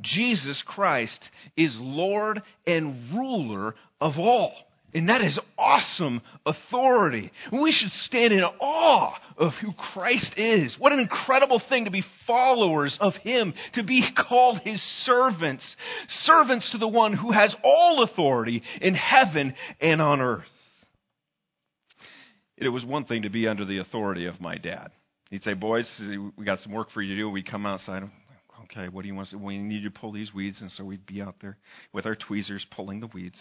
Jesus 0.01 0.63
Christ 0.67 1.19
is 1.57 1.75
Lord 1.79 2.43
and 2.67 3.13
ruler 3.15 3.75
of 4.01 4.19
all. 4.19 4.53
And 4.95 5.09
that 5.09 5.23
is 5.23 5.39
awesome 5.57 6.21
authority. 6.45 7.33
We 7.51 7.73
should 7.73 7.91
stand 8.05 8.35
in 8.35 8.43
awe 8.43 9.15
of 9.39 9.53
who 9.63 9.73
Christ 9.95 10.35
is. 10.37 10.77
What 10.79 10.93
an 10.93 10.99
incredible 10.99 11.63
thing 11.67 11.87
to 11.87 11.91
be 11.91 12.05
followers 12.27 12.97
of 13.01 13.15
Him, 13.15 13.55
to 13.75 13.83
be 13.83 14.07
called 14.29 14.61
His 14.65 14.83
servants. 15.05 15.65
Servants 16.25 16.71
to 16.73 16.79
the 16.79 16.89
one 16.89 17.15
who 17.15 17.33
has 17.33 17.55
all 17.65 18.03
authority 18.03 18.63
in 18.83 18.95
heaven 18.95 19.55
and 19.81 20.03
on 20.03 20.21
earth. 20.21 20.45
It 22.59 22.69
was 22.69 22.85
one 22.85 23.07
thing 23.07 23.23
to 23.23 23.31
be 23.31 23.49
under 23.49 23.65
the 23.65 23.79
authority 23.79 24.27
of 24.27 24.41
my 24.41 24.59
dad. 24.59 24.91
He'd 25.31 25.43
say, 25.43 25.55
Boys, 25.55 25.89
we 26.37 26.45
got 26.45 26.59
some 26.59 26.73
work 26.73 26.91
for 26.91 27.01
you 27.01 27.15
to 27.15 27.21
do. 27.23 27.31
We'd 27.31 27.51
come 27.51 27.65
outside. 27.65 28.03
Okay, 28.65 28.89
what 28.89 29.03
do 29.03 29.09
you 29.09 29.15
want 29.15 29.29
to? 29.31 29.37
We 29.37 29.59
need 29.59 29.83
you 29.83 29.91
to 29.91 29.99
pull 29.99 30.13
these 30.13 30.33
weeds. 30.33 30.61
And 30.61 30.71
so 30.73 30.85
we'd 30.85 31.07
be 31.07 31.21
out 31.21 31.37
there 31.41 31.57
with 31.93 32.07
our 32.07 32.15
tweezers 32.17 32.67
pulling 32.71 33.01
the 33.01 33.09
weeds 33.09 33.41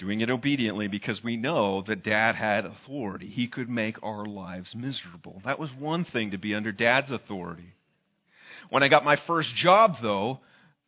doing 0.00 0.22
it 0.22 0.30
obediently 0.30 0.88
because 0.88 1.20
we 1.22 1.36
know 1.36 1.84
that 1.86 2.02
dad 2.02 2.34
had 2.34 2.64
authority. 2.64 3.28
He 3.28 3.46
could 3.46 3.68
make 3.68 4.02
our 4.02 4.24
lives 4.24 4.74
miserable. 4.74 5.42
That 5.44 5.60
was 5.60 5.70
one 5.78 6.06
thing 6.06 6.30
to 6.30 6.38
be 6.38 6.54
under 6.54 6.72
dad's 6.72 7.12
authority. 7.12 7.74
When 8.70 8.82
I 8.82 8.88
got 8.88 9.04
my 9.04 9.16
first 9.26 9.54
job, 9.56 9.96
though, 10.02 10.40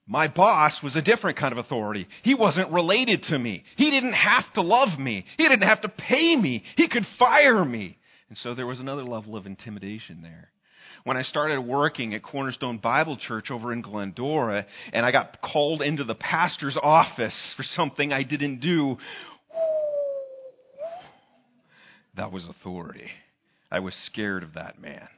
my 0.06 0.28
boss 0.28 0.72
was 0.82 0.96
a 0.96 1.02
different 1.02 1.38
kind 1.38 1.52
of 1.52 1.58
authority. 1.58 2.08
He 2.22 2.34
wasn't 2.34 2.72
related 2.72 3.22
to 3.24 3.38
me. 3.38 3.64
He 3.76 3.90
didn't 3.90 4.14
have 4.14 4.44
to 4.54 4.62
love 4.62 4.98
me. 4.98 5.26
He 5.36 5.46
didn't 5.46 5.68
have 5.68 5.82
to 5.82 5.88
pay 5.88 6.34
me. 6.34 6.64
He 6.76 6.88
could 6.88 7.06
fire 7.18 7.64
me. 7.64 7.98
And 8.30 8.38
so 8.38 8.54
there 8.54 8.66
was 8.66 8.80
another 8.80 9.04
level 9.04 9.36
of 9.36 9.44
intimidation 9.44 10.22
there 10.22 10.51
when 11.04 11.16
I 11.16 11.22
started 11.22 11.60
working 11.60 12.14
at 12.14 12.22
Cornerstone 12.22 12.78
Bible 12.78 13.16
Church 13.16 13.50
over 13.50 13.72
in 13.72 13.82
Glendora 13.82 14.66
and 14.92 15.04
I 15.04 15.10
got 15.10 15.40
called 15.42 15.82
into 15.82 16.04
the 16.04 16.14
pastor's 16.14 16.76
office 16.80 17.54
for 17.56 17.62
something 17.62 18.12
I 18.12 18.22
didn't 18.22 18.60
do, 18.60 18.96
that 22.16 22.30
was 22.30 22.46
authority. 22.46 23.10
I 23.70 23.80
was 23.80 23.94
scared 24.06 24.42
of 24.42 24.54
that 24.54 24.80
man. 24.80 25.08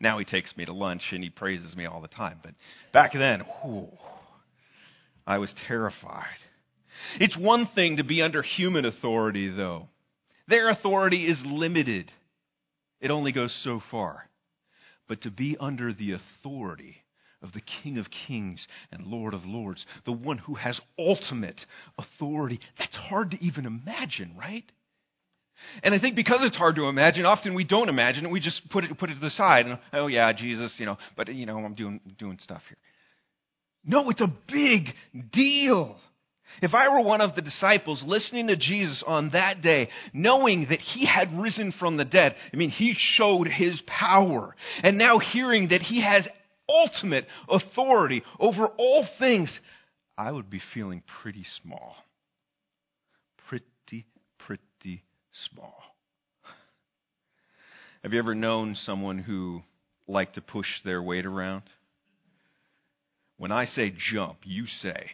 Now 0.00 0.18
he 0.18 0.24
takes 0.24 0.56
me 0.56 0.64
to 0.66 0.72
lunch 0.72 1.02
and 1.12 1.22
he 1.22 1.30
praises 1.30 1.74
me 1.74 1.86
all 1.86 2.00
the 2.00 2.08
time. 2.08 2.38
But 2.42 2.54
back 2.92 3.12
then, 3.12 3.40
whew, 3.62 3.88
I 5.26 5.38
was 5.38 5.52
terrified. 5.66 6.26
It's 7.20 7.36
one 7.36 7.68
thing 7.74 7.96
to 7.96 8.04
be 8.04 8.22
under 8.22 8.42
human 8.42 8.84
authority, 8.84 9.48
though. 9.48 9.88
Their 10.48 10.70
authority 10.70 11.26
is 11.26 11.38
limited, 11.44 12.10
it 13.00 13.10
only 13.10 13.32
goes 13.32 13.56
so 13.62 13.80
far 13.90 14.27
but 15.08 15.22
to 15.22 15.30
be 15.30 15.56
under 15.58 15.92
the 15.92 16.12
authority 16.12 16.98
of 17.42 17.52
the 17.52 17.62
King 17.82 17.98
of 17.98 18.06
Kings 18.26 18.66
and 18.90 19.06
Lord 19.06 19.32
of 19.34 19.44
Lords, 19.44 19.86
the 20.04 20.12
one 20.12 20.38
who 20.38 20.54
has 20.54 20.80
ultimate 20.98 21.60
authority. 21.96 22.60
That's 22.78 22.96
hard 22.96 23.30
to 23.30 23.44
even 23.44 23.64
imagine, 23.64 24.34
right? 24.38 24.64
And 25.82 25.94
I 25.94 25.98
think 25.98 26.16
because 26.16 26.40
it's 26.42 26.56
hard 26.56 26.76
to 26.76 26.84
imagine, 26.84 27.24
often 27.24 27.54
we 27.54 27.64
don't 27.64 27.88
imagine 27.88 28.26
it. 28.26 28.30
We 28.30 28.40
just 28.40 28.68
put 28.70 28.84
it 28.84 28.96
put 28.98 29.10
it 29.10 29.14
to 29.14 29.20
the 29.20 29.30
side. 29.30 29.66
And, 29.66 29.78
oh 29.92 30.06
yeah, 30.06 30.32
Jesus, 30.32 30.74
you 30.78 30.86
know, 30.86 30.98
but 31.16 31.32
you 31.32 31.46
know, 31.46 31.58
I'm 31.58 31.74
doing 31.74 32.00
doing 32.18 32.38
stuff 32.40 32.62
here. 32.68 32.78
No, 33.84 34.10
it's 34.10 34.20
a 34.20 34.32
big 34.48 34.88
deal. 35.32 35.96
If 36.60 36.74
I 36.74 36.88
were 36.88 37.00
one 37.00 37.20
of 37.20 37.34
the 37.34 37.42
disciples 37.42 38.02
listening 38.04 38.48
to 38.48 38.56
Jesus 38.56 39.02
on 39.06 39.30
that 39.30 39.62
day, 39.62 39.90
knowing 40.12 40.66
that 40.70 40.80
he 40.80 41.06
had 41.06 41.38
risen 41.38 41.72
from 41.78 41.96
the 41.96 42.04
dead, 42.04 42.34
I 42.52 42.56
mean, 42.56 42.70
he 42.70 42.94
showed 42.96 43.48
his 43.48 43.80
power. 43.86 44.56
And 44.82 44.98
now 44.98 45.18
hearing 45.18 45.68
that 45.68 45.82
he 45.82 46.02
has 46.02 46.26
ultimate 46.68 47.26
authority 47.48 48.22
over 48.38 48.66
all 48.66 49.06
things, 49.18 49.56
I 50.16 50.32
would 50.32 50.50
be 50.50 50.60
feeling 50.74 51.02
pretty 51.22 51.46
small. 51.62 51.94
Pretty, 53.48 54.06
pretty 54.38 55.04
small. 55.52 55.74
Have 58.02 58.12
you 58.12 58.18
ever 58.18 58.34
known 58.34 58.74
someone 58.74 59.18
who 59.18 59.62
liked 60.06 60.34
to 60.36 60.40
push 60.40 60.68
their 60.84 61.02
weight 61.02 61.26
around? 61.26 61.62
When 63.36 63.52
I 63.52 63.66
say 63.66 63.94
jump, 64.12 64.38
you 64.44 64.66
say, 64.66 65.10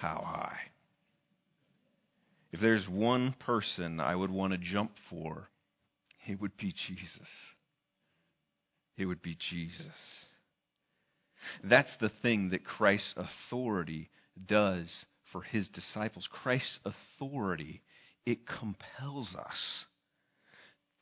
how 0.00 0.22
high. 0.26 0.58
If 2.52 2.60
there's 2.60 2.88
one 2.88 3.34
person 3.38 4.00
I 4.00 4.16
would 4.16 4.30
want 4.30 4.52
to 4.52 4.58
jump 4.58 4.92
for, 5.08 5.48
it 6.26 6.40
would 6.40 6.56
be 6.56 6.74
Jesus. 6.88 7.28
It 8.96 9.06
would 9.06 9.22
be 9.22 9.36
Jesus. 9.50 9.86
That's 11.62 11.94
the 12.00 12.10
thing 12.22 12.50
that 12.50 12.64
Christ's 12.64 13.14
authority 13.16 14.10
does 14.46 14.88
for 15.32 15.42
his 15.42 15.68
disciples. 15.68 16.28
Christ's 16.30 16.80
authority, 16.84 17.82
it 18.26 18.46
compels 18.46 19.34
us 19.34 19.84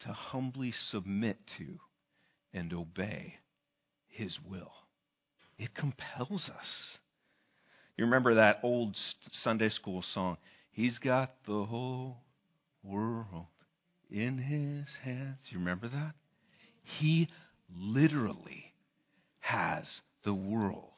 to 0.00 0.12
humbly 0.12 0.73
submit 0.90 1.38
to 1.59 1.78
and 2.52 2.73
obey 2.73 3.35
his 4.07 4.38
will. 4.49 4.73
It 5.59 5.75
compels 5.75 6.49
us. 6.49 6.99
You 7.99 8.05
remember 8.05 8.37
that 8.37 8.61
old 8.62 8.97
Sunday 9.43 9.71
school 9.71 10.02
song? 10.14 10.37
He's 10.71 10.99
got 10.99 11.33
the 11.47 11.64
whole 11.64 12.19
world 12.85 13.47
in 14.09 14.38
his 14.38 14.87
hands. 15.02 15.38
You 15.50 15.59
remember 15.59 15.88
that? 15.88 16.12
He 17.00 17.28
literally 17.76 18.73
has 19.40 19.85
the 20.25 20.33
world 20.33 20.93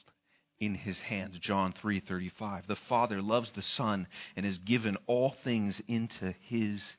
in 0.61 0.75
his 0.75 0.99
hands. 1.01 1.39
John 1.41 1.73
3:35. 1.73 2.67
The 2.67 2.77
Father 2.77 3.23
loves 3.23 3.51
the 3.53 3.63
Son 3.63 4.07
and 4.37 4.45
has 4.45 4.59
given 4.59 4.99
all 5.07 5.31
things 5.43 5.81
into 5.89 6.33
his 6.33 6.97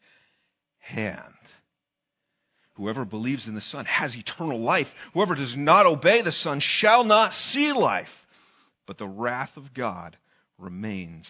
hand. 0.80 1.36
Whoever 2.74 3.06
believes 3.06 3.46
in 3.48 3.54
the 3.54 3.62
Son 3.62 3.86
has 3.86 4.16
eternal 4.16 4.60
life. 4.60 4.88
Whoever 5.14 5.36
does 5.36 5.56
not 5.56 5.86
obey 5.86 6.24
the 6.24 6.32
Son 6.32 6.60
shall 6.60 7.04
not 7.04 7.34
see 7.34 7.72
life, 7.72 8.10
but 8.88 8.98
the 8.98 9.08
wrath 9.08 9.52
of 9.56 9.74
God 9.74 10.18
remains 10.58 11.28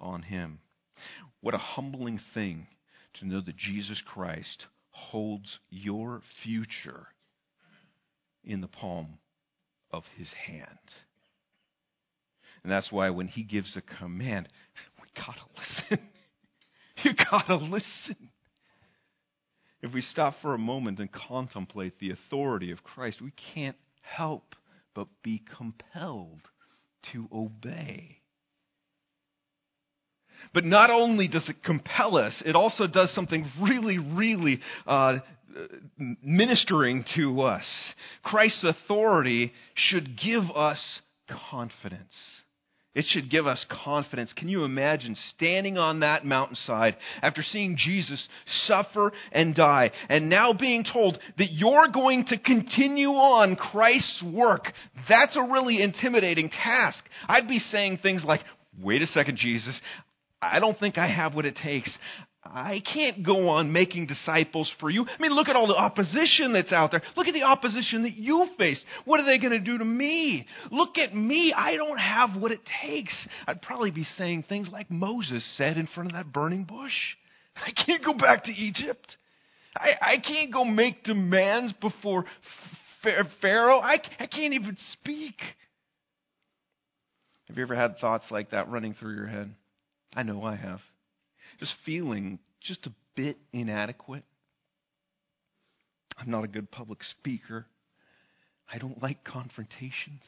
on 0.00 0.22
him. 0.22 0.60
What 1.40 1.54
a 1.54 1.58
humbling 1.58 2.20
thing 2.34 2.66
to 3.14 3.26
know 3.26 3.40
that 3.40 3.56
Jesus 3.56 4.02
Christ 4.04 4.66
holds 4.90 5.58
your 5.70 6.22
future 6.42 7.08
in 8.44 8.60
the 8.60 8.68
palm 8.68 9.18
of 9.90 10.04
his 10.16 10.28
hand. 10.46 10.78
And 12.62 12.72
that's 12.72 12.90
why 12.90 13.10
when 13.10 13.28
he 13.28 13.42
gives 13.44 13.76
a 13.76 13.98
command, 13.98 14.48
we 15.00 15.08
gotta 15.14 15.40
listen. 15.56 16.08
you 17.04 17.12
gotta 17.30 17.56
listen. 17.56 18.30
If 19.80 19.94
we 19.94 20.00
stop 20.00 20.34
for 20.42 20.54
a 20.54 20.58
moment 20.58 20.98
and 20.98 21.10
contemplate 21.10 22.00
the 22.00 22.10
authority 22.10 22.72
of 22.72 22.82
Christ, 22.82 23.22
we 23.22 23.32
can't 23.54 23.76
help 24.00 24.56
but 24.94 25.06
be 25.22 25.42
compelled 25.56 26.40
to 27.12 27.28
obey. 27.32 28.18
But 30.54 30.64
not 30.64 30.90
only 30.90 31.28
does 31.28 31.48
it 31.48 31.62
compel 31.62 32.16
us, 32.16 32.42
it 32.46 32.56
also 32.56 32.86
does 32.86 33.12
something 33.14 33.46
really, 33.60 33.98
really 33.98 34.60
uh, 34.86 35.18
ministering 36.22 37.04
to 37.16 37.42
us. 37.42 37.64
Christ's 38.22 38.64
authority 38.64 39.52
should 39.74 40.18
give 40.18 40.44
us 40.54 40.80
confidence. 41.50 42.14
It 42.98 43.04
should 43.10 43.30
give 43.30 43.46
us 43.46 43.64
confidence. 43.84 44.32
Can 44.36 44.48
you 44.48 44.64
imagine 44.64 45.16
standing 45.36 45.78
on 45.78 46.00
that 46.00 46.24
mountainside 46.24 46.96
after 47.22 47.44
seeing 47.44 47.76
Jesus 47.78 48.26
suffer 48.66 49.12
and 49.30 49.54
die, 49.54 49.92
and 50.08 50.28
now 50.28 50.52
being 50.52 50.82
told 50.82 51.16
that 51.38 51.52
you're 51.52 51.86
going 51.94 52.24
to 52.24 52.38
continue 52.38 53.10
on 53.10 53.54
Christ's 53.54 54.24
work? 54.24 54.64
That's 55.08 55.36
a 55.36 55.42
really 55.44 55.80
intimidating 55.80 56.50
task. 56.50 57.04
I'd 57.28 57.46
be 57.46 57.60
saying 57.60 58.00
things 58.02 58.24
like, 58.26 58.40
Wait 58.82 59.00
a 59.00 59.06
second, 59.06 59.36
Jesus. 59.36 59.80
I 60.42 60.58
don't 60.58 60.76
think 60.76 60.98
I 60.98 61.06
have 61.06 61.34
what 61.36 61.46
it 61.46 61.54
takes. 61.54 61.96
I 62.52 62.82
can't 62.92 63.24
go 63.24 63.48
on 63.48 63.72
making 63.72 64.06
disciples 64.06 64.72
for 64.80 64.90
you. 64.90 65.04
I 65.06 65.20
mean, 65.20 65.32
look 65.32 65.48
at 65.48 65.56
all 65.56 65.66
the 65.66 65.76
opposition 65.76 66.52
that's 66.52 66.72
out 66.72 66.90
there. 66.90 67.02
Look 67.16 67.26
at 67.26 67.34
the 67.34 67.42
opposition 67.42 68.02
that 68.02 68.14
you 68.14 68.46
faced. 68.56 68.82
What 69.04 69.20
are 69.20 69.26
they 69.26 69.38
going 69.38 69.52
to 69.52 69.58
do 69.58 69.78
to 69.78 69.84
me? 69.84 70.46
Look 70.70 70.98
at 70.98 71.14
me. 71.14 71.52
I 71.56 71.76
don't 71.76 71.98
have 71.98 72.40
what 72.40 72.52
it 72.52 72.60
takes. 72.82 73.14
I'd 73.46 73.62
probably 73.62 73.90
be 73.90 74.04
saying 74.16 74.44
things 74.48 74.68
like 74.72 74.90
Moses 74.90 75.44
said 75.56 75.76
in 75.76 75.86
front 75.88 76.10
of 76.10 76.16
that 76.16 76.32
burning 76.32 76.64
bush. 76.64 76.92
I 77.56 77.70
can't 77.84 78.04
go 78.04 78.14
back 78.14 78.44
to 78.44 78.52
Egypt. 78.52 79.16
I, 79.76 79.90
I 80.00 80.16
can't 80.18 80.52
go 80.52 80.64
make 80.64 81.04
demands 81.04 81.72
before 81.80 82.24
Pharaoh. 83.40 83.80
I, 83.80 84.00
I 84.18 84.26
can't 84.26 84.54
even 84.54 84.76
speak. 84.92 85.36
Have 87.48 87.56
you 87.56 87.62
ever 87.62 87.74
had 87.74 87.98
thoughts 87.98 88.24
like 88.30 88.50
that 88.50 88.68
running 88.68 88.94
through 88.94 89.14
your 89.14 89.26
head? 89.26 89.54
I 90.14 90.22
know 90.22 90.42
I 90.42 90.56
have. 90.56 90.80
Just 91.58 91.74
feeling 91.84 92.38
just 92.60 92.86
a 92.86 92.92
bit 93.14 93.36
inadequate. 93.52 94.24
I'm 96.18 96.30
not 96.30 96.44
a 96.44 96.48
good 96.48 96.70
public 96.70 97.00
speaker. 97.04 97.66
I 98.72 98.78
don't 98.78 99.02
like 99.02 99.24
confrontations. 99.24 100.22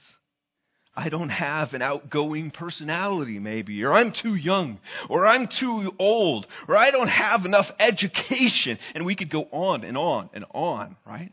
I 0.95 1.09
don't 1.09 1.29
have 1.29 1.73
an 1.73 1.83
outgoing 1.83 2.51
personality, 2.51 3.39
maybe, 3.39 3.83
or 3.85 3.93
I'm 3.93 4.13
too 4.23 4.35
young, 4.35 4.79
or 5.09 5.25
I'm 5.25 5.49
too 5.59 5.93
old, 5.99 6.47
or 6.69 6.77
I 6.77 6.91
don't 6.91 7.09
have 7.09 7.45
enough 7.45 7.67
education. 7.79 8.79
And 8.95 9.07
we 9.07 9.15
could 9.15 9.31
go 9.31 9.47
on 9.53 9.85
and 9.85 9.97
on 9.97 10.31
and 10.33 10.45
on, 10.53 10.97
right? 11.07 11.33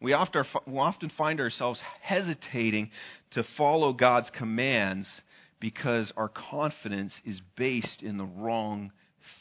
We 0.00 0.12
often, 0.12 1.10
find 1.18 1.40
ourselves 1.40 1.80
hesitating 2.00 2.90
to 3.32 3.44
follow 3.56 3.92
God's 3.92 4.30
commands 4.36 5.06
because 5.60 6.12
our 6.16 6.28
confidence 6.28 7.12
is 7.24 7.40
based 7.56 8.02
in 8.02 8.16
the 8.16 8.24
wrong 8.24 8.92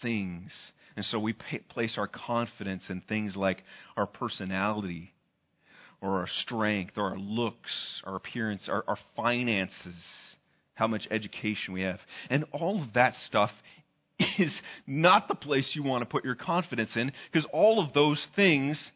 things. 0.02 0.52
And 0.96 1.06
so 1.06 1.20
we 1.20 1.34
pay, 1.34 1.60
place 1.60 1.96
our 1.98 2.08
confidence 2.08 2.84
in 2.90 3.02
things 3.02 3.36
like 3.36 3.64
our 3.96 4.08
personality 4.08 5.14
or 6.02 6.20
our 6.20 6.28
strength 6.42 6.98
or 6.98 7.12
our 7.12 7.18
looks, 7.18 8.02
our 8.04 8.16
appearance, 8.16 8.68
our, 8.70 8.84
our 8.88 8.98
finances, 9.16 10.04
how 10.76 10.88
much 10.88 11.08
education 11.12 11.74
we 11.74 11.82
have. 11.82 12.00
And 12.30 12.46
all 12.52 12.82
of 12.82 12.94
that 12.94 13.14
stuff 13.26 13.52
is 14.40 14.60
not 14.86 15.28
the 15.28 15.36
place 15.36 15.72
you 15.74 15.84
want 15.84 16.02
to 16.02 16.06
put 16.06 16.24
your 16.24 16.36
confidence 16.36 16.92
in 16.96 17.12
because 17.32 17.48
all 17.52 17.84
of 17.84 17.94
those 17.94 18.26
things 18.36 18.92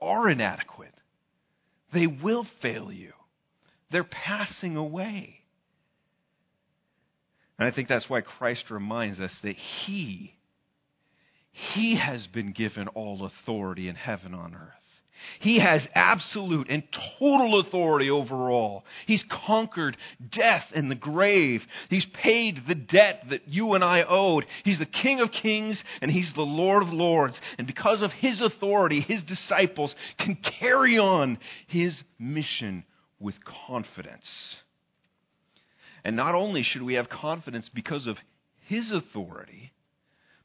are 0.00 0.28
inadequate. 0.28 0.94
They 1.92 2.06
will 2.06 2.46
fail 2.62 2.92
you. 2.92 3.12
They're 3.90 4.04
passing 4.04 4.76
away. 4.76 5.40
And 7.58 7.66
I 7.66 7.74
think 7.74 7.88
that's 7.88 8.08
why 8.08 8.20
Christ 8.20 8.70
reminds 8.70 9.20
us 9.20 9.36
that 9.42 9.56
He, 9.56 10.34
He 11.74 11.96
has 11.96 12.26
been 12.28 12.52
given 12.52 12.88
all 12.88 13.24
authority 13.26 13.88
in 13.88 13.96
heaven 13.96 14.34
on 14.34 14.54
earth. 14.54 14.74
He 15.40 15.60
has 15.60 15.86
absolute 15.94 16.68
and 16.70 16.82
total 17.18 17.60
authority 17.60 18.10
over 18.10 18.50
all. 18.50 18.84
He's 19.06 19.24
conquered 19.46 19.96
death 20.30 20.64
and 20.74 20.90
the 20.90 20.94
grave. 20.94 21.60
He's 21.90 22.06
paid 22.22 22.60
the 22.66 22.74
debt 22.74 23.24
that 23.30 23.48
you 23.48 23.74
and 23.74 23.82
I 23.82 24.02
owed. 24.08 24.46
He's 24.64 24.78
the 24.78 24.86
King 24.86 25.20
of 25.20 25.30
kings 25.30 25.82
and 26.00 26.10
He's 26.10 26.30
the 26.34 26.42
Lord 26.42 26.82
of 26.82 26.90
lords. 26.90 27.38
And 27.58 27.66
because 27.66 28.02
of 28.02 28.12
His 28.12 28.40
authority, 28.40 29.00
His 29.00 29.22
disciples 29.24 29.94
can 30.18 30.38
carry 30.60 30.98
on 30.98 31.38
His 31.66 32.00
mission 32.18 32.84
with 33.18 33.34
confidence. 33.66 34.28
And 36.08 36.16
not 36.16 36.34
only 36.34 36.62
should 36.62 36.80
we 36.80 36.94
have 36.94 37.10
confidence 37.10 37.68
because 37.68 38.06
of 38.06 38.16
His 38.62 38.90
authority, 38.92 39.72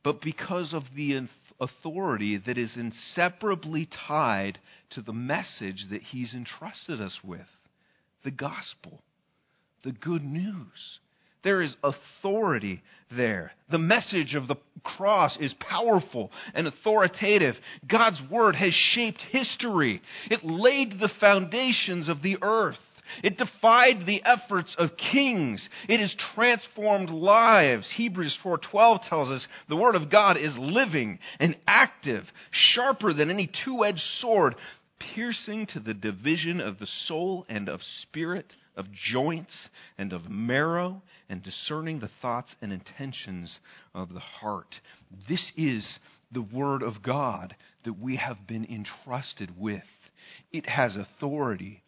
but 0.04 0.20
because 0.20 0.74
of 0.74 0.84
the 0.94 1.26
authority 1.58 2.36
that 2.36 2.58
is 2.58 2.76
inseparably 2.76 3.88
tied 4.06 4.60
to 4.90 5.02
the 5.02 5.14
message 5.14 5.86
that 5.90 6.02
He's 6.02 6.34
entrusted 6.34 7.00
us 7.00 7.18
with 7.24 7.48
the 8.26 8.32
gospel, 8.32 9.00
the 9.86 9.94
good 9.94 10.26
news. 10.26 11.00
There 11.46 11.62
is 11.62 11.78
authority 11.82 12.84
there. 13.10 13.54
The 13.72 13.78
message 13.78 14.36
of 14.36 14.50
the 14.50 14.58
cross 14.84 15.38
is 15.40 15.56
powerful 15.62 16.30
and 16.54 16.68
authoritative. 16.68 17.56
God's 17.88 18.22
word 18.30 18.58
has 18.58 18.74
shaped 18.74 19.22
history. 19.32 20.02
It 20.30 20.44
laid 20.44 21.00
the 21.00 21.12
foundations 21.22 22.10
of 22.10 22.22
the 22.22 22.38
earth. 22.42 22.76
It 23.24 23.38
defied 23.38 24.06
the 24.06 24.24
efforts 24.24 24.76
of 24.78 24.98
kings. 24.98 25.68
It 25.88 26.00
has 26.00 26.16
transformed 26.36 27.10
lives. 27.10 27.92
Hebrews 27.96 28.38
4:12 28.44 29.08
tells 29.08 29.30
us 29.30 29.48
the 29.68 29.76
word 29.76 29.96
of 29.96 30.10
God 30.10 30.38
is 30.38 30.58
living 30.58 31.20
and 31.40 31.58
active, 31.68 32.32
sharper 32.52 33.14
than 33.14 33.30
any 33.30 33.48
two-edged 33.66 34.04
sword, 34.20 34.56
piercing 35.00 35.66
to 35.68 35.80
the 35.80 35.94
division 35.94 36.62
of 36.62 36.80
the 36.80 36.88
soul 36.88 37.46
and 37.50 37.70
of 37.70 37.82
spirit, 38.02 38.56
of 38.76 38.92
joints 38.92 39.70
and 39.98 40.14
of 40.14 40.30
marrow, 40.30 41.02
and 41.30 41.44
discerning 41.44 42.00
the 42.00 42.10
thoughts 42.22 42.56
and 42.62 42.72
intentions 42.72 43.60
of 43.94 44.14
the 44.14 44.20
heart. 44.20 44.80
This 45.28 45.52
is 45.56 46.00
the 46.32 46.42
word 46.42 46.82
of 46.82 47.04
God 47.04 47.56
that 47.84 48.00
we 48.00 48.16
have 48.16 48.48
been 48.48 48.66
entrusted 48.66 49.60
with. 49.60 49.84
It 50.52 50.66
has 50.66 50.96
authority 50.96 51.83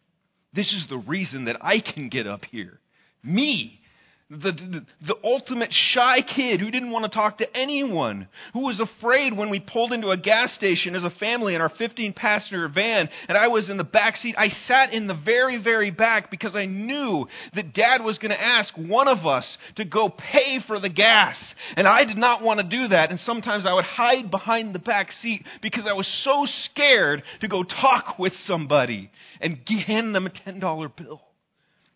this 0.56 0.72
is 0.72 0.86
the 0.88 0.98
reason 0.98 1.44
that 1.44 1.56
I 1.60 1.80
can 1.80 2.08
get 2.08 2.26
up 2.26 2.44
here. 2.50 2.80
Me, 3.22 3.80
the, 4.28 4.50
the, 4.50 4.86
the, 5.06 5.14
ultimate 5.22 5.72
shy 5.72 6.16
kid 6.20 6.58
who 6.58 6.72
didn't 6.72 6.90
want 6.90 7.04
to 7.04 7.16
talk 7.16 7.38
to 7.38 7.56
anyone, 7.56 8.26
who 8.54 8.64
was 8.64 8.80
afraid 8.80 9.36
when 9.36 9.50
we 9.50 9.60
pulled 9.60 9.92
into 9.92 10.10
a 10.10 10.16
gas 10.16 10.52
station 10.54 10.96
as 10.96 11.04
a 11.04 11.10
family 11.10 11.54
in 11.54 11.60
our 11.60 11.68
15 11.68 12.12
passenger 12.12 12.68
van 12.68 13.08
and 13.28 13.38
I 13.38 13.46
was 13.46 13.70
in 13.70 13.76
the 13.76 13.84
back 13.84 14.16
seat. 14.16 14.34
I 14.36 14.48
sat 14.66 14.92
in 14.92 15.06
the 15.06 15.14
very, 15.14 15.62
very 15.62 15.92
back 15.92 16.28
because 16.28 16.56
I 16.56 16.66
knew 16.66 17.28
that 17.54 17.72
dad 17.72 18.02
was 18.02 18.18
going 18.18 18.32
to 18.32 18.42
ask 18.42 18.76
one 18.76 19.06
of 19.06 19.26
us 19.26 19.46
to 19.76 19.84
go 19.84 20.08
pay 20.08 20.58
for 20.66 20.80
the 20.80 20.88
gas. 20.88 21.36
And 21.76 21.86
I 21.86 22.04
did 22.04 22.16
not 22.16 22.42
want 22.42 22.58
to 22.58 22.64
do 22.64 22.88
that. 22.88 23.10
And 23.10 23.20
sometimes 23.20 23.64
I 23.64 23.74
would 23.74 23.84
hide 23.84 24.32
behind 24.32 24.74
the 24.74 24.80
back 24.80 25.12
seat 25.22 25.44
because 25.62 25.84
I 25.88 25.92
was 25.92 26.08
so 26.24 26.46
scared 26.64 27.22
to 27.42 27.48
go 27.48 27.62
talk 27.62 28.18
with 28.18 28.32
somebody 28.44 29.12
and 29.40 29.58
hand 29.86 30.16
them 30.16 30.26
a 30.26 30.30
$10 30.30 30.96
bill. 30.96 31.22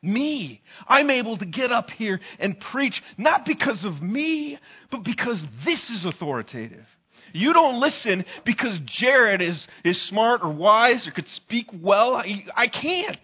Me. 0.02 0.62
I'm 0.88 1.10
able 1.10 1.36
to 1.38 1.44
get 1.46 1.70
up 1.70 1.90
here 1.90 2.20
and 2.38 2.56
preach 2.72 2.94
not 3.18 3.44
because 3.44 3.84
of 3.84 4.02
me, 4.02 4.58
but 4.90 5.04
because 5.04 5.42
this 5.64 5.90
is 5.90 6.06
authoritative. 6.06 6.86
You 7.32 7.52
don't 7.52 7.80
listen 7.80 8.24
because 8.44 8.78
Jared 8.98 9.42
is, 9.42 9.66
is 9.84 10.08
smart 10.08 10.40
or 10.42 10.52
wise 10.52 11.06
or 11.06 11.12
could 11.12 11.28
speak 11.36 11.66
well. 11.72 12.14
I, 12.14 12.44
I 12.56 12.66
can't. 12.68 13.18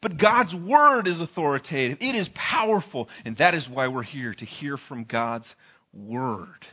But 0.00 0.18
God's 0.18 0.54
word 0.54 1.08
is 1.08 1.20
authoritative. 1.20 1.98
It 2.00 2.14
is 2.14 2.28
powerful. 2.34 3.08
And 3.24 3.36
that 3.38 3.54
is 3.54 3.68
why 3.70 3.88
we're 3.88 4.02
here 4.02 4.34
to 4.34 4.44
hear 4.44 4.76
from 4.88 5.04
God's 5.04 5.52
word. 5.92 6.64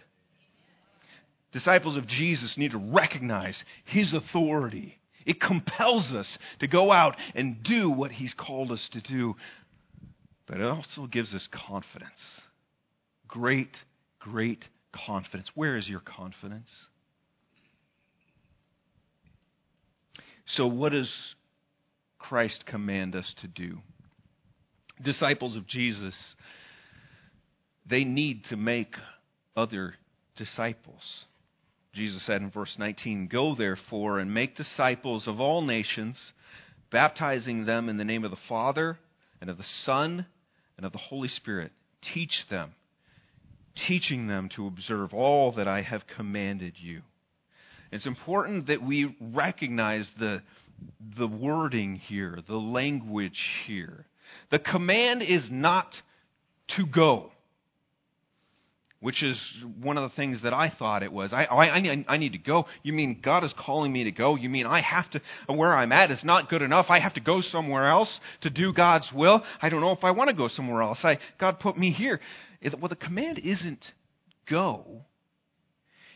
Disciples 1.51 1.97
of 1.97 2.07
Jesus 2.07 2.55
need 2.57 2.71
to 2.71 2.77
recognize 2.77 3.57
his 3.85 4.13
authority 4.13 4.99
it 5.25 5.41
compels 5.41 6.05
us 6.13 6.37
to 6.59 6.67
go 6.67 6.91
out 6.91 7.15
and 7.33 7.63
do 7.63 7.89
what 7.89 8.11
He's 8.11 8.33
called 8.33 8.71
us 8.71 8.89
to 8.93 9.01
do. 9.01 9.35
But 10.47 10.57
it 10.57 10.63
also 10.63 11.07
gives 11.07 11.33
us 11.33 11.47
confidence. 11.67 12.11
Great, 13.27 13.71
great 14.19 14.63
confidence. 14.93 15.49
Where 15.55 15.77
is 15.77 15.89
your 15.89 16.01
confidence? 16.01 16.69
So, 20.47 20.67
what 20.67 20.91
does 20.91 21.11
Christ 22.19 22.65
command 22.67 23.15
us 23.15 23.33
to 23.41 23.47
do? 23.47 23.79
Disciples 25.03 25.55
of 25.55 25.67
Jesus, 25.67 26.15
they 27.89 28.03
need 28.03 28.45
to 28.45 28.55
make 28.55 28.93
other 29.57 29.95
disciples. 30.37 31.01
Jesus 31.95 32.25
said 32.25 32.41
in 32.41 32.51
verse 32.51 32.75
19, 32.77 33.27
Go 33.31 33.55
therefore 33.55 34.19
and 34.19 34.33
make 34.33 34.57
disciples 34.57 35.27
of 35.27 35.39
all 35.39 35.61
nations, 35.61 36.33
baptizing 36.91 37.65
them 37.65 37.87
in 37.87 37.97
the 37.97 38.03
name 38.03 38.25
of 38.25 38.31
the 38.31 38.37
Father 38.49 38.99
and 39.39 39.49
of 39.49 39.57
the 39.57 39.65
Son 39.83 40.25
and 40.75 40.85
of 40.85 40.91
the 40.91 40.97
Holy 40.97 41.29
Spirit. 41.29 41.71
Teach 42.13 42.45
them, 42.49 42.73
teaching 43.87 44.27
them 44.27 44.49
to 44.57 44.67
observe 44.67 45.13
all 45.13 45.53
that 45.53 45.69
I 45.69 45.81
have 45.81 46.03
commanded 46.15 46.73
you. 46.77 47.01
It's 47.91 48.05
important 48.05 48.67
that 48.67 48.83
we 48.83 49.15
recognize 49.21 50.09
the, 50.19 50.41
the 51.17 51.27
wording 51.27 51.95
here, 51.95 52.39
the 52.45 52.55
language 52.55 53.39
here. 53.65 54.05
The 54.51 54.59
command 54.59 55.21
is 55.21 55.47
not 55.49 55.87
to 56.75 56.85
go 56.85 57.31
which 59.05 59.21
is 59.21 59.39
one 59.83 59.99
of 59.99 60.09
the 60.09 60.15
things 60.15 60.41
that 60.41 60.51
I 60.51 60.73
thought 60.79 61.03
it 61.03 61.13
was. 61.13 61.31
I, 61.31 61.43
I, 61.43 61.65
I, 62.07 62.17
need, 62.17 62.31
to 62.31 62.39
go. 62.39 62.65
You 62.81 62.91
mean 62.91 63.19
God 63.23 63.43
is 63.43 63.53
calling 63.55 63.93
me 63.93 64.05
to 64.05 64.11
go? 64.11 64.35
You 64.35 64.49
mean 64.49 64.65
I 64.65 64.81
have 64.81 65.07
to, 65.11 65.21
where 65.45 65.77
I'm 65.77 65.91
at 65.91 66.09
is 66.09 66.23
not 66.23 66.49
good 66.49 66.63
enough. 66.63 66.87
I 66.89 66.99
have 66.99 67.13
to 67.13 67.19
go 67.19 67.41
somewhere 67.41 67.87
else 67.91 68.09
to 68.41 68.49
do 68.49 68.73
God's 68.73 69.07
will. 69.13 69.43
I 69.61 69.69
don't 69.69 69.81
know 69.81 69.91
if 69.91 70.03
I 70.03 70.09
want 70.09 70.31
to 70.31 70.35
go 70.35 70.47
somewhere 70.47 70.81
else. 70.81 70.97
I, 71.03 71.19
God 71.39 71.59
put 71.59 71.77
me 71.77 71.91
here. 71.91 72.19
It, 72.61 72.79
well, 72.79 72.89
the 72.89 72.95
command 72.95 73.37
isn't 73.37 73.85
go. 74.49 75.03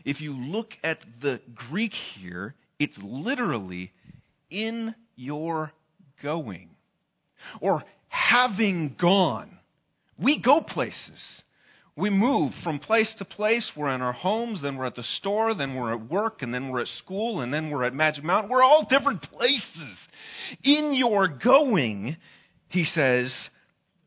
If 0.04 0.19
you 0.19 0.34
look 0.34 0.71
at 0.84 0.97
the 1.21 1.41
Greek 1.69 1.93
here, 2.17 2.56
it's 2.80 2.97
literally 3.04 3.91
in 4.49 4.95
your 5.15 5.73
going 6.23 6.71
or 7.62 7.84
having 8.08 8.95
gone. 8.99 9.60
We 10.17 10.41
go 10.41 10.62
places. 10.62 11.43
We 11.99 12.09
move 12.09 12.53
from 12.63 12.79
place 12.79 13.13
to 13.17 13.25
place. 13.25 13.69
We're 13.75 13.93
in 13.93 14.01
our 14.01 14.13
homes, 14.13 14.62
then 14.62 14.77
we're 14.77 14.85
at 14.85 14.95
the 14.95 15.03
store, 15.17 15.53
then 15.53 15.75
we're 15.75 15.93
at 15.93 16.09
work, 16.09 16.41
and 16.41 16.53
then 16.53 16.69
we're 16.69 16.81
at 16.81 16.88
school, 16.99 17.41
and 17.41 17.53
then 17.53 17.69
we're 17.69 17.83
at 17.83 17.93
Magic 17.93 18.23
Mountain. 18.23 18.49
We're 18.49 18.63
all 18.63 18.88
different 18.89 19.21
places. 19.23 19.97
In 20.63 20.93
your 20.93 21.27
going, 21.27 22.15
he 22.69 22.85
says, 22.85 23.33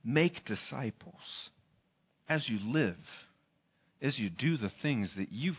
make 0.02 0.44
disciples 0.46 1.14
as 2.28 2.48
you 2.48 2.58
live, 2.64 2.96
as 4.00 4.18
you 4.18 4.30
do 4.30 4.56
the 4.56 4.72
things 4.80 5.12
that 5.18 5.30
you've 5.30 5.56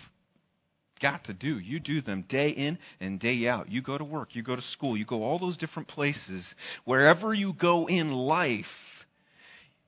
got 1.01 1.25
to 1.25 1.33
do. 1.33 1.59
You 1.59 1.79
do 1.79 2.01
them 2.01 2.25
day 2.27 2.49
in 2.49 2.79
and 2.99 3.19
day 3.19 3.47
out. 3.47 3.71
You 3.71 3.83
go 3.83 3.97
to 3.97 4.03
work, 4.03 4.29
you 4.31 4.41
go 4.41 4.55
to 4.55 4.61
school, 4.71 4.97
you 4.97 5.05
go 5.05 5.21
all 5.21 5.37
those 5.37 5.57
different 5.57 5.87
places. 5.87 6.45
Wherever 6.85 7.33
you 7.33 7.53
go 7.53 7.87
in 7.87 8.11
life, 8.11 8.65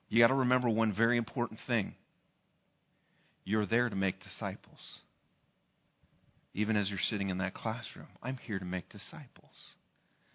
you 0.08 0.22
got 0.22 0.28
to 0.28 0.34
remember 0.34 0.68
one 0.68 0.92
very 0.92 1.16
important 1.16 1.58
thing. 1.66 1.94
You're 3.46 3.64
there 3.64 3.88
to 3.88 3.96
make 3.96 4.16
disciples. 4.22 4.80
Even 6.52 6.76
as 6.76 6.90
you're 6.90 6.98
sitting 7.08 7.30
in 7.30 7.38
that 7.38 7.54
classroom, 7.54 8.08
I'm 8.22 8.38
here 8.38 8.58
to 8.58 8.64
make 8.64 8.88
disciples. 8.88 9.54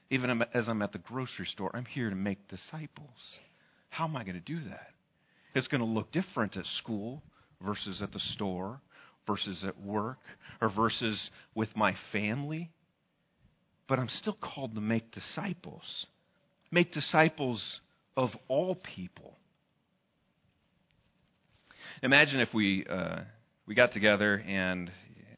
Even 0.09 0.43
as 0.53 0.67
I'm 0.69 0.81
at 0.81 0.93
the 0.93 0.97
grocery 0.97 1.45
store, 1.45 1.71
I'm 1.73 1.85
here 1.85 2.09
to 2.09 2.15
make 2.15 2.47
disciples. 2.47 3.09
How 3.89 4.05
am 4.05 4.15
I 4.15 4.23
going 4.23 4.35
to 4.35 4.39
do 4.39 4.59
that? 4.69 4.87
It's 5.53 5.67
going 5.67 5.81
to 5.81 5.87
look 5.87 6.11
different 6.13 6.55
at 6.55 6.65
school 6.77 7.21
versus 7.61 8.01
at 8.01 8.13
the 8.13 8.19
store 8.33 8.79
versus 9.27 9.63
at 9.67 9.79
work 9.81 10.19
or 10.61 10.69
versus 10.69 11.19
with 11.53 11.69
my 11.75 11.95
family. 12.11 12.71
But 13.87 13.99
I'm 13.99 14.09
still 14.09 14.37
called 14.41 14.75
to 14.75 14.81
make 14.81 15.11
disciples. 15.11 16.05
Make 16.71 16.93
disciples 16.93 17.61
of 18.15 18.29
all 18.47 18.75
people. 18.75 19.35
Imagine 22.03 22.39
if 22.39 22.51
we 22.51 22.83
uh, 22.89 23.19
we 23.67 23.75
got 23.75 23.91
together 23.91 24.33
and 24.35 24.89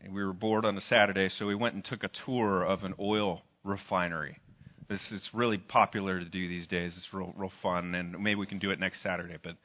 we 0.09 0.23
were 0.23 0.31
bored 0.31 0.63
on 0.63 0.77
a 0.77 0.81
Saturday, 0.81 1.27
so 1.27 1.45
we 1.45 1.55
went 1.55 1.75
and 1.75 1.83
took 1.83 2.05
a 2.05 2.09
tour 2.25 2.63
of 2.63 2.83
an 2.83 2.93
oil 3.01 3.41
refinery. 3.65 4.37
This 4.87 5.01
is 5.11 5.27
really 5.33 5.57
popular 5.57 6.19
to 6.19 6.25
do 6.25 6.47
these 6.47 6.65
days. 6.67 6.93
It's 6.95 7.13
real 7.13 7.33
real 7.35 7.51
fun, 7.61 7.93
and 7.95 8.17
maybe 8.17 8.35
we 8.35 8.45
can 8.45 8.59
do 8.59 8.71
it 8.71 8.79
next 8.79 9.03
Saturday. 9.03 9.35
But 9.43 9.57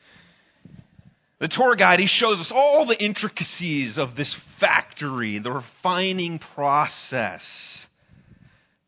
the 1.38 1.46
tour 1.46 1.76
guide, 1.76 2.00
he 2.00 2.08
shows 2.08 2.40
us 2.40 2.50
all 2.52 2.84
the 2.84 2.98
intricacies 2.98 3.96
of 3.96 4.16
this 4.16 4.34
factory, 4.58 5.38
the 5.38 5.52
refining 5.52 6.40
process, 6.56 7.42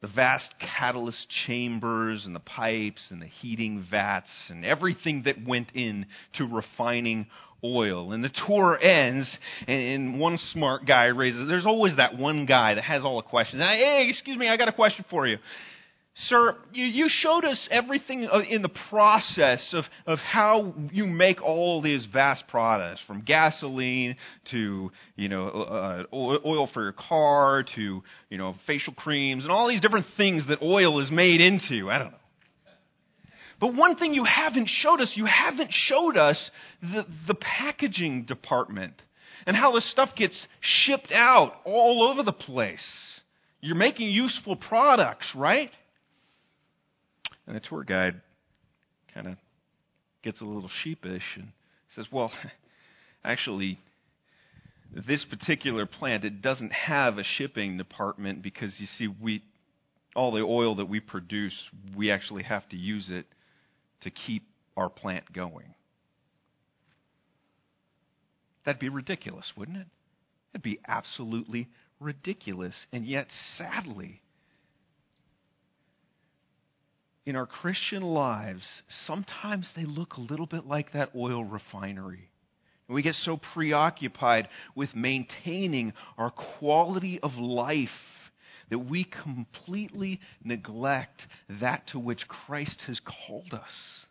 the 0.00 0.08
vast 0.08 0.54
catalyst 0.58 1.26
chambers 1.46 2.24
and 2.24 2.34
the 2.34 2.40
pipes 2.40 3.02
and 3.10 3.20
the 3.20 3.26
heating 3.26 3.84
vats 3.90 4.30
and 4.48 4.64
everything 4.64 5.22
that 5.26 5.46
went 5.46 5.70
into 5.72 6.46
refining 6.50 7.26
oil. 7.62 8.12
And 8.12 8.24
the 8.24 8.30
tour 8.46 8.78
ends, 8.78 9.28
and 9.66 10.18
one 10.18 10.38
smart 10.52 10.86
guy 10.86 11.04
raises, 11.06 11.46
there's 11.46 11.66
always 11.66 11.96
that 11.96 12.16
one 12.16 12.46
guy 12.46 12.74
that 12.74 12.84
has 12.84 13.04
all 13.04 13.16
the 13.16 13.28
questions. 13.28 13.60
Hey, 13.60 14.06
excuse 14.08 14.38
me, 14.38 14.48
I 14.48 14.56
got 14.56 14.68
a 14.68 14.72
question 14.72 15.04
for 15.10 15.26
you. 15.26 15.36
Sir, 16.28 16.56
you, 16.72 17.06
showed 17.08 17.44
us 17.46 17.68
everything 17.70 18.28
in 18.48 18.60
the 18.60 18.70
process 18.90 19.72
of, 19.72 19.84
of 20.06 20.18
how 20.18 20.74
you 20.92 21.06
make 21.06 21.40
all 21.40 21.80
these 21.80 22.06
vast 22.12 22.44
products, 22.48 23.00
from 23.06 23.22
gasoline 23.22 24.16
to 24.50 24.90
you 25.16 25.28
know 25.28 25.46
uh, 25.48 26.04
oil 26.12 26.68
for 26.74 26.82
your 26.82 26.92
car 26.92 27.64
to 27.74 28.02
you 28.28 28.38
know 28.38 28.54
facial 28.66 28.92
creams 28.92 29.44
and 29.44 29.52
all 29.52 29.68
these 29.68 29.80
different 29.80 30.06
things 30.18 30.46
that 30.48 30.60
oil 30.62 31.00
is 31.00 31.10
made 31.10 31.40
into. 31.40 31.90
I 31.90 31.98
don't 31.98 32.10
know. 32.10 32.18
But 33.60 33.74
one 33.74 33.96
thing 33.96 34.14
you 34.14 34.24
haven't 34.24 34.68
showed 34.68 35.00
us, 35.00 35.12
you 35.14 35.26
haven't 35.26 35.70
showed 35.70 36.16
us 36.16 36.50
the, 36.82 37.06
the 37.26 37.34
packaging 37.34 38.24
department 38.24 38.94
and 39.46 39.54
how 39.54 39.72
this 39.72 39.90
stuff 39.90 40.10
gets 40.16 40.34
shipped 40.60 41.12
out 41.12 41.54
all 41.64 42.10
over 42.10 42.22
the 42.22 42.32
place. 42.32 42.80
You're 43.60 43.76
making 43.76 44.10
useful 44.10 44.56
products, 44.56 45.26
right? 45.34 45.70
And 47.50 47.56
the 47.56 47.66
tour 47.68 47.82
guide 47.82 48.20
kind 49.12 49.26
of 49.26 49.34
gets 50.22 50.40
a 50.40 50.44
little 50.44 50.70
sheepish 50.84 51.24
and 51.34 51.48
says, 51.96 52.06
Well, 52.12 52.30
actually, 53.24 53.76
this 54.94 55.26
particular 55.28 55.84
plant 55.84 56.24
it 56.24 56.42
doesn't 56.42 56.70
have 56.70 57.18
a 57.18 57.24
shipping 57.24 57.76
department 57.76 58.40
because 58.40 58.76
you 58.78 58.86
see 58.96 59.08
we 59.08 59.42
all 60.14 60.30
the 60.30 60.42
oil 60.42 60.76
that 60.76 60.84
we 60.88 61.00
produce 61.00 61.54
we 61.96 62.12
actually 62.12 62.44
have 62.44 62.68
to 62.68 62.76
use 62.76 63.08
it 63.10 63.26
to 64.02 64.12
keep 64.12 64.44
our 64.76 64.88
plant 64.88 65.32
going. 65.32 65.74
That'd 68.64 68.78
be 68.78 68.90
ridiculous 68.90 69.52
wouldn't 69.56 69.78
it? 69.78 69.88
It'd 70.54 70.62
be 70.62 70.78
absolutely 70.86 71.66
ridiculous. 71.98 72.86
And 72.92 73.04
yet 73.04 73.26
sadly 73.58 74.22
in 77.30 77.36
our 77.36 77.46
Christian 77.46 78.02
lives, 78.02 78.64
sometimes 79.06 79.72
they 79.76 79.84
look 79.84 80.14
a 80.14 80.20
little 80.20 80.46
bit 80.46 80.66
like 80.66 80.92
that 80.92 81.12
oil 81.14 81.44
refinery. 81.44 82.28
We 82.88 83.02
get 83.02 83.14
so 83.14 83.38
preoccupied 83.54 84.48
with 84.74 84.96
maintaining 84.96 85.92
our 86.18 86.32
quality 86.58 87.20
of 87.22 87.36
life 87.36 87.88
that 88.68 88.80
we 88.80 89.04
completely 89.04 90.18
neglect 90.42 91.22
that 91.60 91.86
to 91.92 92.00
which 92.00 92.26
Christ 92.26 92.82
has 92.88 93.00
called 93.28 93.54
us. 93.54 94.04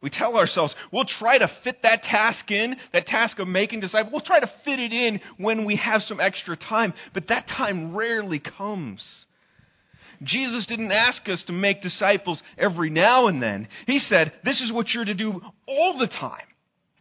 We 0.00 0.08
tell 0.08 0.36
ourselves, 0.36 0.72
we'll 0.92 1.04
try 1.04 1.36
to 1.36 1.50
fit 1.64 1.82
that 1.82 2.04
task 2.04 2.48
in, 2.52 2.76
that 2.92 3.06
task 3.06 3.40
of 3.40 3.48
making 3.48 3.80
disciples, 3.80 4.12
we'll 4.12 4.22
try 4.22 4.38
to 4.38 4.50
fit 4.64 4.78
it 4.78 4.92
in 4.92 5.20
when 5.36 5.64
we 5.64 5.76
have 5.76 6.02
some 6.02 6.20
extra 6.20 6.56
time, 6.56 6.94
but 7.12 7.26
that 7.26 7.48
time 7.48 7.96
rarely 7.96 8.38
comes. 8.38 9.26
Jesus 10.22 10.66
didn't 10.66 10.92
ask 10.92 11.28
us 11.28 11.42
to 11.46 11.52
make 11.52 11.82
disciples 11.82 12.42
every 12.58 12.90
now 12.90 13.28
and 13.28 13.42
then. 13.42 13.68
He 13.86 13.98
said, 13.98 14.32
This 14.44 14.60
is 14.60 14.72
what 14.72 14.88
you're 14.90 15.04
to 15.04 15.14
do 15.14 15.40
all 15.66 15.98
the 15.98 16.08
time. 16.08 16.44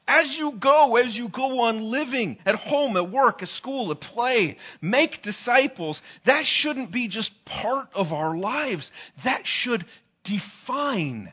As 0.08 0.26
you 0.38 0.54
go, 0.60 0.96
as 0.96 1.14
you 1.14 1.30
go 1.30 1.62
on 1.62 1.92
living 1.92 2.40
at 2.46 2.56
home, 2.56 2.98
at 2.98 3.12
work, 3.12 3.44
at 3.44 3.48
school, 3.50 3.92
at 3.92 4.02
play, 4.02 4.58
make 4.82 5.22
disciples. 5.22 6.00
That 6.26 6.44
shouldn't 6.62 6.92
be 6.92 7.08
just 7.08 7.30
part 7.46 7.90
of 7.94 8.08
our 8.12 8.36
lives. 8.36 8.90
That 9.24 9.42
should 9.62 9.86
define 10.24 11.32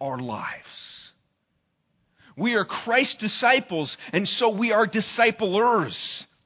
our 0.00 0.18
lives. 0.18 0.66
We 2.36 2.54
are 2.54 2.64
Christ's 2.64 3.16
disciples, 3.18 3.94
and 4.12 4.26
so 4.26 4.56
we 4.56 4.72
are 4.72 4.86
disciplers. 4.86 5.96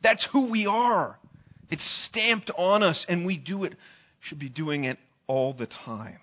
That's 0.02 0.26
who 0.32 0.50
we 0.50 0.66
are. 0.66 1.18
It's 1.70 2.06
stamped 2.08 2.50
on 2.56 2.82
us, 2.82 3.04
and 3.08 3.26
we 3.26 3.36
do 3.36 3.64
it 3.64 3.74
should 4.26 4.38
be 4.38 4.48
doing 4.48 4.84
it 4.84 4.98
all 5.26 5.52
the 5.52 5.66
time. 5.66 6.18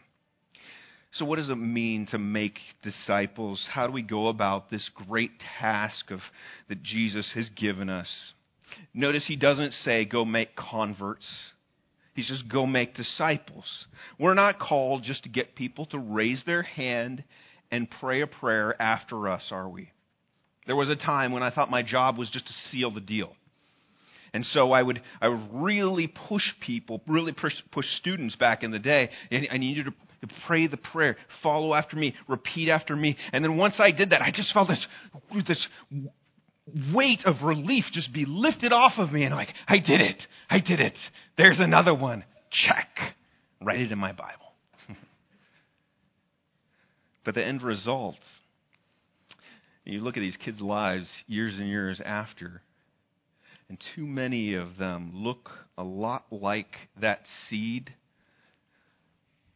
So, 1.13 1.26
what 1.26 1.36
does 1.36 1.50
it 1.50 1.56
mean 1.56 2.08
to 2.08 2.18
make 2.18 2.58
disciples? 2.82 3.63
How 3.72 3.86
do 3.86 3.94
we 3.94 4.02
go 4.02 4.30
about 4.30 4.72
this 4.72 4.89
great 5.08 5.32
task 5.60 6.10
of, 6.10 6.20
that 6.70 6.82
Jesus 6.82 7.30
has 7.36 7.50
given 7.50 7.89
us? 7.89 8.10
Notice 8.96 9.26
he 9.28 9.36
doesn't 9.36 9.74
say, 9.74 10.06
go 10.06 10.26
make 10.26 10.56
converts. 10.56 11.28
He 12.16 12.24
says, 12.24 12.42
go 12.48 12.66
make 12.66 12.96
disciples. 12.96 13.86
We're 14.20 14.34
not 14.34 14.60
called 14.60 15.04
just 15.04 15.24
to 15.24 15.30
get 15.30 15.56
people 15.56 15.86
to 15.88 16.00
raise 16.00 16.44
their 16.46 16.63
hand 16.63 17.24
and 17.72 17.89
pray 18.00 18.22
a 18.22 18.28
prayer 18.28 18.80
after 18.82 19.30
us, 19.30 19.44
are 19.52 19.70
we? 19.70 19.92
There 20.66 20.76
was 20.76 20.89
a 20.89 20.96
time 20.96 21.32
when 21.32 21.44
I 21.44 21.52
thought 21.52 21.70
my 21.70 21.84
job 21.84 22.18
was 22.18 22.30
just 22.30 22.48
to 22.48 22.54
seal 22.72 22.92
the 22.92 23.02
deal. 23.02 23.36
And 24.34 24.43
so 24.46 24.72
I 24.72 24.82
would, 24.82 25.02
I 25.22 25.28
would 25.28 25.48
really 25.52 26.08
push 26.08 26.43
people, 26.60 27.02
really 27.08 27.34
push, 27.34 27.54
push 27.72 27.86
students 28.00 28.36
back 28.36 28.63
in 28.63 28.72
the 28.72 28.80
day. 28.80 29.10
And 29.30 29.48
I 29.52 29.58
need 29.58 29.78
you 29.78 29.84
to 29.84 29.93
pray 30.48 30.67
the 30.67 30.78
prayer, 30.78 31.17
follow 31.43 31.74
after 31.74 31.96
me, 31.96 32.15
repeat 32.28 32.69
after 32.69 32.96
me. 32.96 33.15
And 33.32 33.43
then 33.43 33.58
once 33.58 33.76
I 33.80 33.91
did 33.91 34.10
that, 34.10 34.22
I 34.22 34.32
just 34.32 34.54
felt 34.54 34.69
this, 34.69 34.86
this 35.48 35.67
weight 36.93 37.26
of 37.26 37.43
relief 37.43 37.86
just 37.91 38.13
be 38.13 38.26
lifted 38.28 38.74
off 38.74 38.93
of 38.98 39.12
me. 39.12 39.24
And 39.24 39.34
I'm 39.34 39.38
like, 39.38 39.54
I 39.67 39.78
did 39.78 40.02
it. 40.02 40.22
I 40.50 40.60
did 40.60 40.80
it. 40.80 40.98
There's 41.38 41.60
another 41.60 41.93
one. 41.93 42.24
Check. 42.50 43.15
Write 43.62 43.82
it 43.82 43.91
in 43.91 44.00
my 44.00 44.13
Bible. 44.13 44.54
but 47.26 47.36
the 47.36 47.46
end 47.46 47.62
result, 47.62 48.15
you 49.86 50.00
look 50.00 50.17
at 50.17 50.22
these 50.22 50.38
kids' 50.38 50.62
lives 50.62 51.08
years 51.28 51.54
and 51.58 51.67
years 51.67 52.02
after, 52.04 52.62
and 53.69 53.82
too 53.95 54.06
many 54.06 54.54
of 54.54 54.78
them 54.78 55.12
look 55.13 55.49
a 55.78 55.84
lot 55.84 56.26
like 56.32 56.89
that 56.99 57.21
seed 57.49 57.93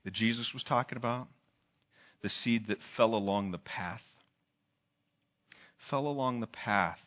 that 0.03 0.13
Jesus 0.13 0.51
was 0.53 0.63
talking 0.63 0.97
about 0.97 1.27
the 2.23 2.29
seed 2.29 2.67
that 2.67 2.79
fell 2.95 3.13
along 3.13 3.51
the 3.51 3.57
path. 3.57 4.01
Fell 5.89 6.07
along 6.07 6.39
the 6.39 6.47
path. 6.47 6.99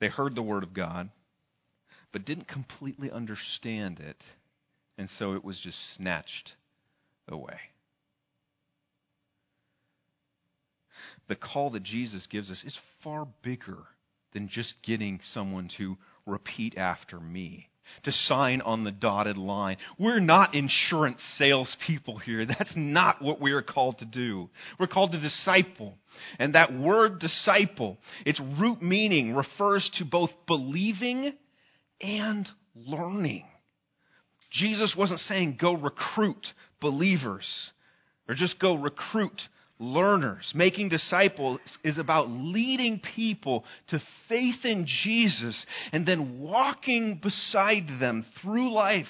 They 0.00 0.08
heard 0.08 0.34
the 0.34 0.42
Word 0.42 0.62
of 0.62 0.74
God, 0.74 1.10
but 2.12 2.24
didn't 2.24 2.48
completely 2.48 3.10
understand 3.10 4.00
it, 4.00 4.16
and 4.98 5.08
so 5.18 5.34
it 5.34 5.44
was 5.44 5.60
just 5.60 5.78
snatched 5.96 6.52
away. 7.28 7.58
The 11.28 11.36
call 11.36 11.70
that 11.70 11.82
Jesus 11.82 12.26
gives 12.26 12.50
us 12.50 12.62
is 12.64 12.76
far 13.02 13.26
bigger 13.42 13.84
than 14.36 14.50
just 14.50 14.74
getting 14.84 15.18
someone 15.32 15.70
to 15.78 15.96
repeat 16.26 16.76
after 16.76 17.18
me. 17.18 17.70
to 18.04 18.12
sign 18.12 18.60
on 18.60 18.84
the 18.84 18.90
dotted 18.90 19.36
line. 19.36 19.76
We're 19.98 20.20
not 20.20 20.54
insurance 20.54 21.20
salespeople 21.38 22.18
here. 22.18 22.46
That's 22.46 22.74
not 22.76 23.22
what 23.22 23.40
we 23.40 23.52
are 23.52 23.62
called 23.62 23.98
to 23.98 24.04
do. 24.04 24.50
We're 24.78 24.86
called 24.86 25.12
to 25.12 25.20
disciple. 25.20 25.94
And 26.38 26.54
that 26.54 26.76
word 26.76 27.18
disciple, 27.18 27.98
its 28.24 28.40
root 28.60 28.82
meaning 28.82 29.34
refers 29.34 29.88
to 29.98 30.04
both 30.04 30.30
believing 30.46 31.32
and 32.00 32.48
learning. 32.74 33.44
Jesus 34.52 34.94
wasn't 34.96 35.20
saying 35.20 35.58
go 35.60 35.72
recruit 35.72 36.46
believers 36.80 37.46
or 38.28 38.34
just 38.34 38.58
go 38.58 38.74
recruit 38.74 39.40
learners. 39.78 40.50
Making 40.54 40.88
disciples 40.88 41.60
is 41.84 41.98
about 41.98 42.28
leading 42.28 43.00
people 43.14 43.64
to 43.88 44.00
faith 44.28 44.64
in 44.64 44.86
Jesus 45.04 45.66
and 45.92 46.06
then 46.06 46.40
walking 46.40 47.20
beside 47.22 47.86
them 48.00 48.24
through 48.40 48.72
life, 48.72 49.06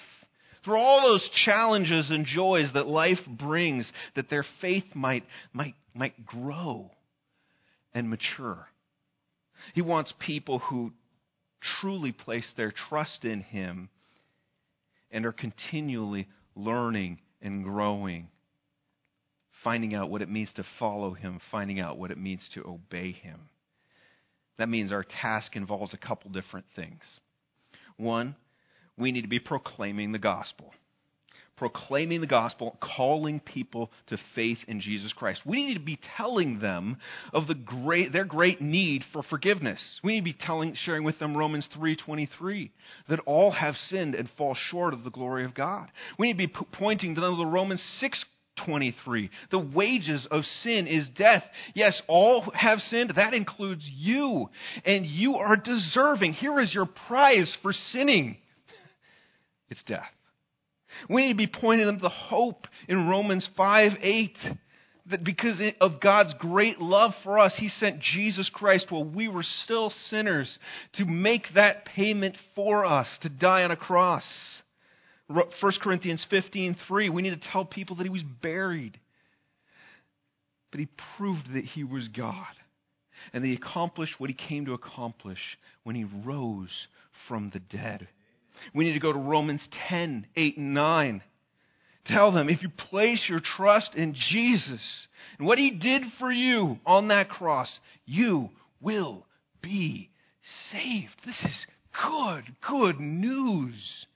through 0.64 0.79
all 0.79 1.02
those 1.02 1.29
challenges 1.44 2.11
and 2.11 2.26
joys 2.26 2.70
that 2.74 2.87
life 2.87 3.20
brings, 3.26 3.90
that 4.16 4.29
their 4.29 4.44
faith 4.61 4.85
might, 4.94 5.24
might, 5.52 5.74
might 5.94 6.26
grow 6.26 6.90
and 7.94 8.11
mature. 8.11 8.66
He 9.74 9.83
wants 9.83 10.12
people 10.18 10.59
who 10.59 10.92
truly 11.81 12.12
place 12.12 12.46
their 12.57 12.72
trust 12.88 13.24
in 13.24 13.40
Him 13.40 13.88
and 15.11 15.24
are 15.24 15.33
continually 15.33 16.29
learning 16.55 17.18
and 17.40 17.64
growing 17.64 18.29
finding 19.66 19.96
out 19.96 20.09
what 20.09 20.22
it 20.22 20.31
means 20.31 20.48
to 20.55 20.62
follow 20.79 21.12
Him, 21.12 21.40
finding 21.50 21.81
out 21.81 21.98
what 21.98 22.12
it 22.12 22.18
means 22.18 22.48
to 22.55 22.64
obey 22.64 23.11
Him. 23.11 23.48
That 24.59 24.68
means 24.68 24.92
our 24.92 25.02
task 25.02 25.57
involves 25.57 25.92
a 25.92 25.96
couple 25.96 26.31
different 26.31 26.66
things. 26.76 27.02
One, 27.96 28.37
we 28.96 29.11
need 29.11 29.22
to 29.22 29.29
be 29.29 29.40
proclaiming 29.40 30.12
the 30.12 30.20
gospel. 30.20 30.72
Proclaiming 31.57 32.20
the 32.20 32.29
gospel, 32.29 32.79
calling 32.96 33.40
people 33.40 33.90
to 34.07 34.16
faith 34.37 34.59
in 34.68 34.81
Jesus 34.81 35.12
Christ. 35.12 35.40
We 35.44 35.66
need 35.66 35.74
to 35.74 35.81
be 35.81 35.98
telling 36.16 36.61
them 36.61 36.98
of 37.33 37.48
the 37.48 37.55
great, 37.57 38.12
their 38.12 38.24
great 38.24 38.61
need 38.61 39.02
for 39.12 39.24
forgiveness. 39.24 39.81
We 40.05 40.12
need 40.12 40.20
to 40.20 40.37
be 40.37 40.46
telling, 40.46 40.76
sharing 40.85 41.02
with 41.02 41.18
them 41.18 41.37
Romans 41.37 41.66
3.23, 41.76 42.70
that 43.09 43.18
all 43.26 43.50
have 43.50 43.74
sinned 43.88 44.14
and 44.14 44.31
fall 44.38 44.55
short 44.70 44.94
of 44.94 45.02
the 45.02 45.11
glory 45.11 45.44
of 45.44 45.55
God. 45.55 45.90
We 46.20 46.29
need 46.29 46.35
to 46.35 46.46
be 46.46 46.66
pointing 46.72 47.16
to 47.16 47.20
them 47.20 47.37
the 47.37 47.46
Romans 47.46 47.83
6 47.98 48.24
23. 48.64 49.30
The 49.50 49.58
wages 49.58 50.26
of 50.30 50.44
sin 50.62 50.86
is 50.86 51.08
death. 51.16 51.44
Yes, 51.74 52.00
all 52.08 52.42
have 52.54 52.78
sinned. 52.80 53.12
That 53.16 53.34
includes 53.34 53.88
you. 53.92 54.48
And 54.84 55.06
you 55.06 55.36
are 55.36 55.56
deserving. 55.56 56.34
Here 56.34 56.60
is 56.60 56.74
your 56.74 56.86
prize 56.86 57.54
for 57.62 57.72
sinning 57.72 58.38
it's 59.70 59.82
death. 59.84 60.04
We 61.08 61.22
need 61.22 61.32
to 61.32 61.36
be 61.36 61.46
pointing 61.46 61.86
them 61.86 61.96
to 61.96 62.02
the 62.02 62.08
hope 62.08 62.66
in 62.88 63.08
Romans 63.08 63.48
5 63.56 63.92
8. 64.00 64.36
That 65.08 65.22
because 65.22 65.62
of 65.80 66.00
God's 66.00 66.34
great 66.40 66.80
love 66.80 67.12
for 67.22 67.38
us, 67.38 67.54
He 67.58 67.68
sent 67.68 68.00
Jesus 68.00 68.50
Christ 68.52 68.86
while 68.90 69.04
we 69.04 69.28
were 69.28 69.44
still 69.64 69.92
sinners 70.10 70.58
to 70.94 71.04
make 71.04 71.44
that 71.54 71.84
payment 71.84 72.36
for 72.56 72.84
us, 72.84 73.06
to 73.20 73.28
die 73.28 73.62
on 73.62 73.70
a 73.70 73.76
cross. 73.76 74.24
1 75.28 75.44
Corinthians 75.82 76.24
15:3, 76.30 77.10
we 77.10 77.22
need 77.22 77.40
to 77.40 77.48
tell 77.50 77.64
people 77.64 77.96
that 77.96 78.04
he 78.04 78.10
was 78.10 78.22
buried. 78.22 78.98
But 80.70 80.80
he 80.80 80.88
proved 81.16 81.52
that 81.54 81.64
he 81.64 81.84
was 81.84 82.08
God. 82.08 82.54
And 83.32 83.42
that 83.42 83.48
he 83.48 83.54
accomplished 83.54 84.20
what 84.20 84.30
he 84.30 84.34
came 84.34 84.66
to 84.66 84.74
accomplish 84.74 85.58
when 85.84 85.96
he 85.96 86.04
rose 86.04 86.86
from 87.28 87.50
the 87.50 87.60
dead. 87.60 88.08
We 88.74 88.84
need 88.84 88.92
to 88.92 89.00
go 89.00 89.12
to 89.12 89.18
Romans 89.18 89.66
10, 89.88 90.26
8, 90.36 90.56
and 90.58 90.74
9. 90.74 91.22
Tell 92.06 92.30
them 92.30 92.48
if 92.48 92.62
you 92.62 92.68
place 92.68 93.24
your 93.28 93.40
trust 93.40 93.94
in 93.94 94.14
Jesus 94.14 95.08
and 95.38 95.46
what 95.46 95.58
he 95.58 95.70
did 95.72 96.02
for 96.18 96.30
you 96.30 96.78
on 96.86 97.08
that 97.08 97.28
cross, 97.28 97.80
you 98.04 98.50
will 98.80 99.26
be 99.60 100.10
saved. 100.70 101.14
This 101.24 101.42
is 101.44 101.66
good, 102.08 102.44
good 102.68 103.00
news. 103.00 104.06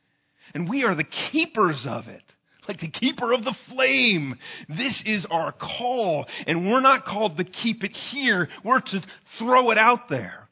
And 0.55 0.69
we 0.69 0.85
are 0.85 0.95
the 0.95 1.05
keepers 1.33 1.85
of 1.89 2.09
it. 2.09 2.23
Like 2.69 2.81
the 2.81 2.91
keeper 2.91 3.33
of 3.33 3.43
the 3.43 3.57
flame. 3.69 4.37
This 4.69 5.03
is 5.05 5.27
our 5.31 5.53
call. 5.53 6.27
And 6.47 6.71
we're 6.71 6.81
not 6.81 7.05
called 7.05 7.37
to 7.39 7.45
keep 7.45 7.83
it 7.83 7.97
here. 8.13 8.49
We're 8.65 8.81
to 8.81 9.03
throw 9.39 9.71
it 9.71 9.79
out 9.79 10.09
there 10.09 10.49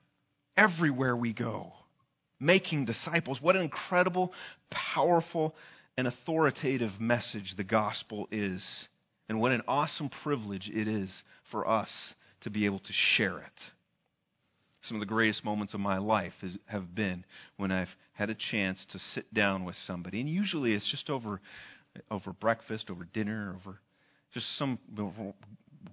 everywhere 0.56 1.14
we 1.16 1.32
go. 1.32 1.72
Making 2.40 2.86
disciples. 2.86 3.38
What 3.40 3.56
an 3.56 3.62
incredible, 3.62 4.32
powerful, 4.94 5.54
and 5.96 6.06
authoritative 6.06 6.92
message 6.98 7.54
the 7.56 7.64
gospel 7.64 8.28
is. 8.30 8.64
And 9.28 9.40
what 9.40 9.52
an 9.52 9.62
awesome 9.68 10.10
privilege 10.22 10.70
it 10.72 10.88
is 10.88 11.10
for 11.50 11.68
us 11.68 11.90
to 12.42 12.50
be 12.50 12.64
able 12.64 12.78
to 12.78 12.92
share 13.16 13.38
it. 13.38 13.60
Some 14.82 14.96
of 14.96 15.00
the 15.00 15.06
greatest 15.06 15.44
moments 15.44 15.74
of 15.74 15.80
my 15.80 15.98
life 15.98 16.34
is, 16.42 16.56
have 16.66 16.94
been 16.94 17.24
when 17.56 17.72
I've 17.72 17.88
had 18.12 18.30
a 18.30 18.36
chance 18.50 18.78
to 18.90 18.98
sit 19.14 19.32
down 19.34 19.64
with 19.64 19.76
somebody, 19.86 20.20
and 20.20 20.28
usually 20.28 20.74
it's 20.74 20.90
just 20.90 21.10
over 21.10 21.40
over 22.10 22.32
breakfast, 22.32 22.90
over 22.90 23.04
dinner, 23.04 23.56
over 23.56 23.80
just 24.32 24.46
some 24.58 24.78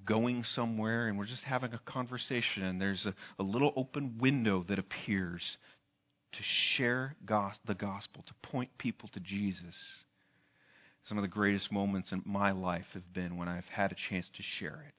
going 0.06 0.44
somewhere, 0.54 1.08
and 1.08 1.18
we're 1.18 1.26
just 1.26 1.44
having 1.44 1.74
a 1.74 1.80
conversation, 1.80 2.64
and 2.64 2.82
there's 2.82 3.06
a, 3.06 3.14
a 3.42 3.44
little 3.44 3.74
open 3.76 4.18
window 4.20 4.66
that 4.68 4.80
appears 4.80 5.42
to 6.34 6.40
share 6.76 7.16
the 7.66 7.74
gospel, 7.74 8.24
to 8.28 8.50
point 8.50 8.70
people 8.78 9.10
to 9.14 9.20
Jesus. 9.20 9.76
Some 11.08 11.18
of 11.18 11.22
the 11.22 11.28
greatest 11.28 11.72
moments 11.72 12.12
in 12.12 12.24
my 12.26 12.52
life 12.52 12.86
have 12.94 13.14
been 13.14 13.38
when 13.38 13.48
I've 13.48 13.66
had 13.66 13.92
a 13.92 13.96
chance 14.10 14.28
to 14.36 14.44
share 14.60 14.84
it. 14.88 14.94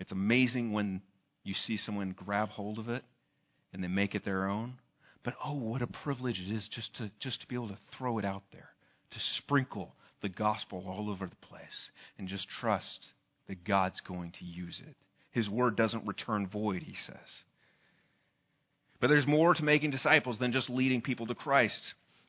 It's 0.00 0.12
amazing 0.12 0.72
when 0.72 1.02
you 1.44 1.54
see 1.54 1.76
someone 1.76 2.14
grab 2.16 2.50
hold 2.50 2.78
of 2.78 2.88
it 2.88 3.04
and 3.72 3.82
they 3.82 3.88
make 3.88 4.14
it 4.14 4.24
their 4.24 4.48
own. 4.48 4.74
But 5.24 5.34
oh, 5.44 5.54
what 5.54 5.82
a 5.82 5.86
privilege 5.86 6.40
it 6.40 6.52
is 6.52 6.68
just 6.68 6.96
to, 6.96 7.10
just 7.20 7.40
to 7.40 7.48
be 7.48 7.54
able 7.54 7.68
to 7.68 7.78
throw 7.96 8.18
it 8.18 8.24
out 8.24 8.44
there, 8.52 8.70
to 9.10 9.18
sprinkle 9.38 9.94
the 10.22 10.28
gospel 10.28 10.84
all 10.86 11.10
over 11.10 11.26
the 11.26 11.46
place, 11.46 11.90
and 12.18 12.28
just 12.28 12.48
trust 12.48 13.06
that 13.46 13.64
God's 13.64 14.00
going 14.00 14.32
to 14.38 14.44
use 14.44 14.80
it. 14.86 14.96
His 15.30 15.48
word 15.48 15.76
doesn't 15.76 16.06
return 16.06 16.46
void, 16.46 16.82
he 16.82 16.94
says. 17.06 17.44
But 19.00 19.08
there's 19.08 19.26
more 19.26 19.54
to 19.54 19.62
making 19.62 19.90
disciples 19.90 20.38
than 20.38 20.52
just 20.52 20.68
leading 20.70 21.02
people 21.02 21.26
to 21.26 21.34
Christ. 21.34 21.80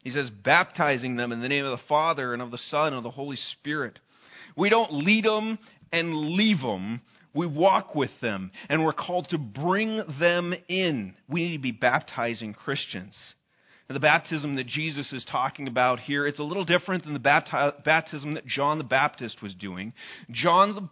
He 0.03 0.11
says, 0.11 0.29
baptizing 0.29 1.15
them 1.15 1.31
in 1.31 1.41
the 1.41 1.49
name 1.49 1.65
of 1.65 1.77
the 1.77 1.85
Father 1.87 2.33
and 2.33 2.41
of 2.41 2.51
the 2.51 2.59
Son 2.69 2.87
and 2.87 2.97
of 2.97 3.03
the 3.03 3.09
Holy 3.09 3.37
Spirit. 3.59 3.99
We 4.55 4.69
don't 4.69 4.93
lead 4.93 5.25
them 5.25 5.57
and 5.91 6.13
leave 6.15 6.61
them. 6.61 7.01
We 7.33 7.45
walk 7.45 7.95
with 7.95 8.11
them, 8.21 8.51
and 8.69 8.83
we're 8.83 8.93
called 8.93 9.29
to 9.29 9.37
bring 9.37 10.01
them 10.19 10.53
in. 10.67 11.15
We 11.27 11.43
need 11.43 11.57
to 11.57 11.61
be 11.61 11.71
baptizing 11.71 12.53
Christians. 12.53 13.15
The 13.87 13.99
baptism 13.99 14.55
that 14.55 14.67
Jesus 14.67 15.11
is 15.13 15.25
talking 15.25 15.67
about 15.67 15.99
here, 15.99 16.27
it's 16.27 16.37
a 16.37 16.43
little 16.43 16.63
different 16.63 17.05
than 17.05 17.13
the 17.13 17.19
bapti- 17.19 17.83
baptism 17.83 18.35
that 18.35 18.45
John 18.45 18.77
the 18.77 18.83
Baptist 18.83 19.41
was 19.41 19.55
doing. 19.55 19.93
John 20.29 20.75
the 20.75 20.87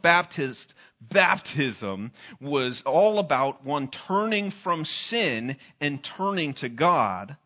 baptism 1.00 2.12
was 2.42 2.82
all 2.88 3.20
about 3.20 3.64
one 3.64 3.92
turning 4.08 4.52
from 4.64 4.84
sin 5.10 5.58
and 5.80 6.08
turning 6.18 6.56
to 6.56 6.70
God 6.70 7.38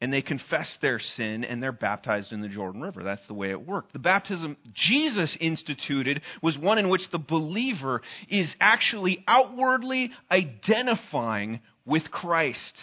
and 0.00 0.12
they 0.12 0.22
confess 0.22 0.70
their 0.80 0.98
sin 0.98 1.44
and 1.44 1.62
they're 1.62 1.72
baptized 1.72 2.32
in 2.32 2.40
the 2.40 2.48
Jordan 2.48 2.80
River. 2.80 3.02
That's 3.02 3.26
the 3.26 3.34
way 3.34 3.50
it 3.50 3.66
worked. 3.66 3.92
The 3.92 3.98
baptism 3.98 4.56
Jesus 4.74 5.36
instituted 5.40 6.22
was 6.42 6.56
one 6.56 6.78
in 6.78 6.88
which 6.88 7.02
the 7.12 7.18
believer 7.18 8.00
is 8.28 8.52
actually 8.60 9.22
outwardly 9.28 10.10
identifying 10.30 11.60
with 11.84 12.10
Christ 12.10 12.74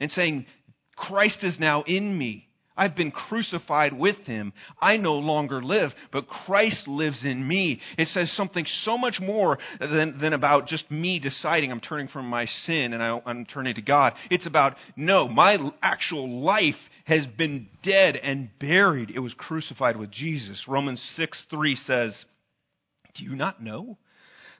and 0.00 0.10
saying, 0.10 0.46
Christ 0.96 1.38
is 1.42 1.58
now 1.58 1.82
in 1.82 2.16
me. 2.16 2.48
I've 2.76 2.96
been 2.96 3.10
crucified 3.10 3.92
with 3.92 4.16
him. 4.24 4.52
I 4.80 4.96
no 4.96 5.14
longer 5.14 5.62
live, 5.62 5.92
but 6.10 6.28
Christ 6.28 6.88
lives 6.88 7.24
in 7.24 7.46
me. 7.46 7.80
It 7.98 8.08
says 8.08 8.32
something 8.36 8.64
so 8.84 8.96
much 8.96 9.20
more 9.20 9.58
than, 9.78 10.18
than 10.18 10.32
about 10.32 10.68
just 10.68 10.90
me 10.90 11.18
deciding 11.18 11.70
I'm 11.70 11.80
turning 11.80 12.08
from 12.08 12.26
my 12.26 12.46
sin 12.66 12.92
and 12.92 13.02
I, 13.02 13.20
I'm 13.26 13.44
turning 13.44 13.74
to 13.74 13.82
God. 13.82 14.14
It's 14.30 14.46
about, 14.46 14.76
no, 14.96 15.28
my 15.28 15.58
actual 15.82 16.42
life 16.42 16.74
has 17.04 17.26
been 17.26 17.68
dead 17.82 18.16
and 18.16 18.48
buried. 18.58 19.10
It 19.10 19.20
was 19.20 19.34
crucified 19.34 19.96
with 19.96 20.10
Jesus. 20.10 20.64
Romans 20.66 21.02
6 21.16 21.38
3 21.50 21.76
says, 21.76 22.24
Do 23.16 23.24
you 23.24 23.36
not 23.36 23.62
know 23.62 23.98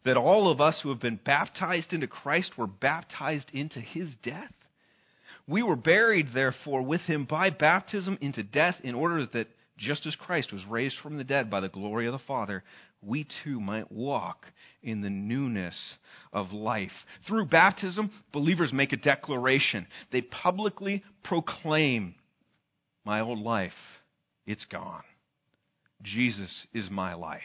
that 0.05 0.16
all 0.16 0.51
of 0.51 0.61
us 0.61 0.79
who 0.83 0.90
have 0.90 1.01
been 1.01 1.20
baptized 1.25 1.92
into 1.92 2.07
Christ 2.07 2.59
were 2.59 2.66
baptized 2.66 3.51
into 3.53 3.81
his 3.81 4.14
death? 4.22 4.53
We 5.47 5.63
were 5.63 5.77
buried, 5.77 6.29
therefore, 6.33 6.83
with 6.83 7.03
him 7.03 7.25
by 7.25 7.51
baptism 7.51 8.19
into 8.21 8.43
death, 8.43 8.77
in 8.83 8.95
order 8.95 9.27
that, 9.33 9.49
just 9.77 10.07
as 10.07 10.15
Christ 10.15 10.53
was 10.53 10.65
raised 10.67 10.97
from 11.03 11.17
the 11.17 11.25
dead 11.25 11.51
by 11.51 11.61
the 11.61 11.69
glory 11.69 12.07
of 12.07 12.13
the 12.13 12.19
Father, 12.27 12.63
we 13.01 13.27
too 13.43 13.61
might 13.61 13.91
walk 13.91 14.47
in 14.83 15.01
the 15.01 15.11
newness 15.11 15.97
of 16.33 16.53
life. 16.53 16.93
Through 17.27 17.47
baptism, 17.47 18.11
believers 18.33 18.73
make 18.73 18.93
a 18.93 18.97
declaration. 18.97 19.87
They 20.13 20.21
publicly 20.21 21.03
proclaim 21.25 22.15
my 23.05 23.21
old 23.21 23.41
life, 23.41 23.73
it's 24.47 24.65
gone. 24.67 25.03
Jesus 26.03 26.67
is 26.73 26.89
my 26.91 27.15
life 27.15 27.43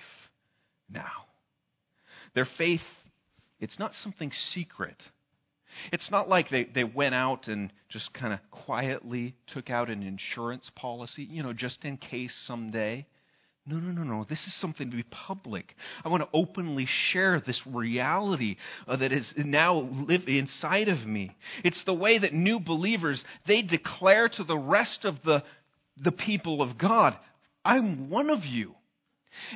now. 0.90 1.26
Their 2.36 2.48
faith, 2.58 2.82
it's 3.60 3.80
not 3.80 3.94
something 4.04 4.32
secret. 4.54 4.98
It's 5.92 6.10
not 6.12 6.30
like 6.30 6.50
they, 6.50 6.66
they 6.66 6.84
went 6.84 7.16
out 7.16 7.48
and 7.48 7.72
just 7.90 8.14
kind 8.14 8.34
of 8.34 8.40
quietly 8.52 9.36
took 9.54 9.70
out 9.70 9.90
an 9.90 10.04
insurance 10.04 10.70
policy, 10.76 11.24
you 11.24 11.44
know, 11.44 11.54
just 11.54 11.84
in 11.86 11.98
case 11.98 12.34
someday. 12.46 13.06
No, 13.66 13.78
no, 13.78 13.92
no, 13.92 14.04
no. 14.04 14.26
This 14.30 14.40
is 14.40 14.56
something 14.62 14.90
to 14.92 14.96
be 14.96 15.04
public. 15.04 15.76
I 16.06 16.08
want 16.08 16.24
to 16.24 16.30
openly 16.34 16.88
share 17.12 17.42
this 17.46 17.62
reality 17.66 18.56
uh, 18.88 18.96
that 18.96 19.12
is 19.12 19.30
now 19.36 19.90
live 19.92 20.22
inside 20.28 20.88
of 20.88 21.06
me. 21.06 21.36
It's 21.66 21.82
the 21.86 21.94
way 21.94 22.18
that 22.18 22.34
new 22.34 22.62
believers 22.62 23.22
they 23.46 23.62
declare 23.62 24.30
to 24.30 24.44
the 24.46 24.58
rest 24.58 25.04
of 25.04 25.16
the 25.26 25.44
the 25.98 26.12
people 26.12 26.62
of 26.62 26.78
God, 26.78 27.18
I'm 27.66 28.10
one 28.10 28.30
of 28.30 28.46
you. 28.46 28.74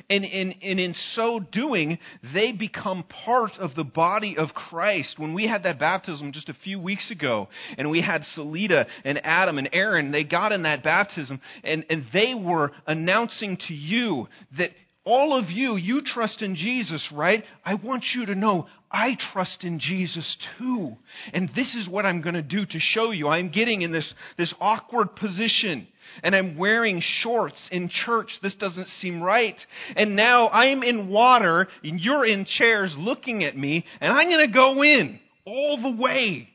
And, 0.10 0.26
and, 0.26 0.56
and 0.62 0.80
in 0.80 0.96
so 1.16 1.40
doing, 1.40 2.00
they 2.34 2.52
become 2.52 3.04
part 3.26 3.54
of 3.60 3.76
the 3.76 3.84
body 3.84 4.38
of 4.38 4.50
Christ. 4.54 5.18
When 5.18 5.34
we 5.34 5.48
had 5.48 5.64
that 5.64 5.80
baptism 5.80 6.32
just 6.32 6.50
a 6.50 6.54
few 6.54 6.80
weeks 6.80 7.12
ago, 7.12 7.50
and 7.78 7.90
we 7.90 8.02
had 8.02 8.24
Salida 8.36 8.88
and 9.04 9.24
Adam 9.26 9.58
and 9.58 9.70
Aaron, 9.74 10.12
they 10.12 10.24
got 10.24 10.52
in 10.52 10.64
that 10.64 10.84
baptism, 10.84 11.42
and, 11.64 11.86
and 11.90 12.06
they 12.14 12.34
were 12.34 12.72
announcing 12.88 13.58
to 13.68 13.74
you 13.74 14.28
that 14.58 14.72
all 15.04 15.38
of 15.38 15.50
you, 15.50 15.78
you 15.78 16.02
trust 16.06 16.42
in 16.44 16.56
Jesus, 16.56 17.08
right? 17.12 17.44
I 17.66 17.74
want 17.74 18.04
you 18.16 18.28
to 18.28 18.36
know 18.36 18.68
I 18.92 19.18
trust 19.34 19.64
in 19.64 19.80
Jesus 19.80 20.38
too. 20.60 20.96
And 21.34 21.50
this 21.56 21.74
is 21.76 21.90
what 21.90 22.06
I'm 22.06 22.22
going 22.22 22.36
to 22.36 22.44
do 22.44 22.66
to 22.66 22.80
show 22.80 23.12
you. 23.12 23.28
I'm 23.28 23.50
getting 23.50 23.82
in 23.82 23.92
this, 23.92 24.14
this 24.38 24.54
awkward 24.60 25.16
position 25.16 25.88
and 26.24 26.36
I'm 26.36 26.58
wearing 26.58 27.02
shorts 27.22 27.58
in 27.72 27.90
church. 27.90 28.30
This 28.42 28.56
doesn't 28.56 28.88
seem 29.00 29.22
right. 29.22 29.56
And 29.96 30.16
now 30.16 30.50
I'm 30.50 30.84
in 30.84 31.10
water 31.10 31.68
and 31.84 32.00
you're 32.00 32.26
in 32.26 32.46
chairs 32.46 32.94
looking 32.98 33.44
at 33.44 33.58
me 33.58 33.86
and 34.00 34.14
I'm 34.14 34.30
going 34.30 34.48
to 34.48 34.54
go 34.54 34.84
in 34.84 35.20
all 35.46 35.82
the 35.82 36.02
way. 36.02 36.50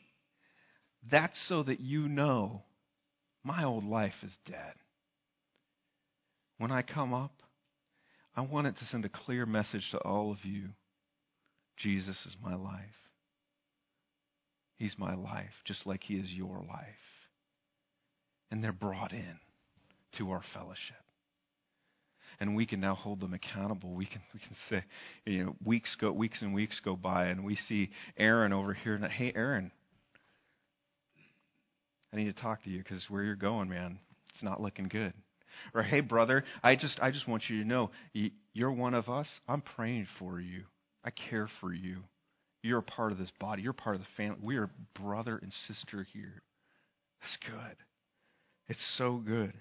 That's 1.10 1.38
so 1.48 1.62
that 1.62 1.80
you 1.80 2.08
know 2.08 2.62
my 3.44 3.64
old 3.64 3.84
life 3.84 4.14
is 4.22 4.32
dead. 4.46 4.74
When 6.58 6.72
I 6.72 6.82
come 6.82 7.12
up, 7.12 7.32
I 8.34 8.40
want 8.40 8.66
it 8.66 8.76
to 8.78 8.84
send 8.86 9.04
a 9.04 9.10
clear 9.10 9.46
message 9.46 9.84
to 9.92 9.98
all 9.98 10.30
of 10.30 10.38
you 10.44 10.70
Jesus 11.78 12.16
is 12.26 12.36
my 12.42 12.54
life. 12.54 12.80
He's 14.76 14.94
my 14.98 15.14
life, 15.14 15.52
just 15.66 15.86
like 15.86 16.02
He 16.02 16.14
is 16.14 16.30
your 16.30 16.64
life. 16.66 17.15
And 18.50 18.62
they're 18.62 18.72
brought 18.72 19.12
in 19.12 19.38
to 20.18 20.30
our 20.30 20.42
fellowship. 20.54 20.96
And 22.38 22.54
we 22.54 22.66
can 22.66 22.80
now 22.80 22.94
hold 22.94 23.20
them 23.20 23.32
accountable. 23.32 23.94
We 23.94 24.06
can 24.06 24.20
we 24.34 24.40
can 24.40 24.56
say, 24.68 24.84
you 25.24 25.44
know, 25.44 25.56
weeks 25.64 25.96
go 25.98 26.12
weeks 26.12 26.42
and 26.42 26.52
weeks 26.52 26.80
go 26.84 26.94
by 26.94 27.26
and 27.26 27.44
we 27.44 27.56
see 27.68 27.90
Aaron 28.18 28.52
over 28.52 28.74
here 28.74 28.94
and 28.94 29.04
hey 29.06 29.32
Aaron, 29.34 29.72
I 32.12 32.16
need 32.16 32.34
to 32.34 32.40
talk 32.40 32.62
to 32.64 32.70
you 32.70 32.78
because 32.78 33.04
where 33.08 33.22
you're 33.22 33.36
going, 33.36 33.70
man, 33.70 33.98
it's 34.34 34.42
not 34.42 34.60
looking 34.60 34.88
good. 34.88 35.14
Or 35.74 35.82
hey 35.82 36.00
brother, 36.00 36.44
I 36.62 36.76
just 36.76 37.00
I 37.00 37.10
just 37.10 37.26
want 37.26 37.44
you 37.48 37.62
to 37.62 37.68
know 37.68 37.90
you're 38.52 38.72
one 38.72 38.92
of 38.92 39.08
us. 39.08 39.28
I'm 39.48 39.62
praying 39.62 40.06
for 40.18 40.38
you. 40.38 40.64
I 41.04 41.10
care 41.10 41.48
for 41.60 41.72
you. 41.72 41.98
You're 42.62 42.80
a 42.80 42.82
part 42.82 43.12
of 43.12 43.18
this 43.18 43.30
body. 43.40 43.62
You're 43.62 43.72
part 43.72 43.96
of 43.96 44.02
the 44.02 44.08
family. 44.16 44.38
We 44.42 44.56
are 44.56 44.68
brother 45.00 45.38
and 45.40 45.52
sister 45.68 46.06
here. 46.12 46.42
That's 47.20 47.38
good. 47.50 47.76
It's 48.68 48.94
so 48.96 49.22
good. 49.24 49.52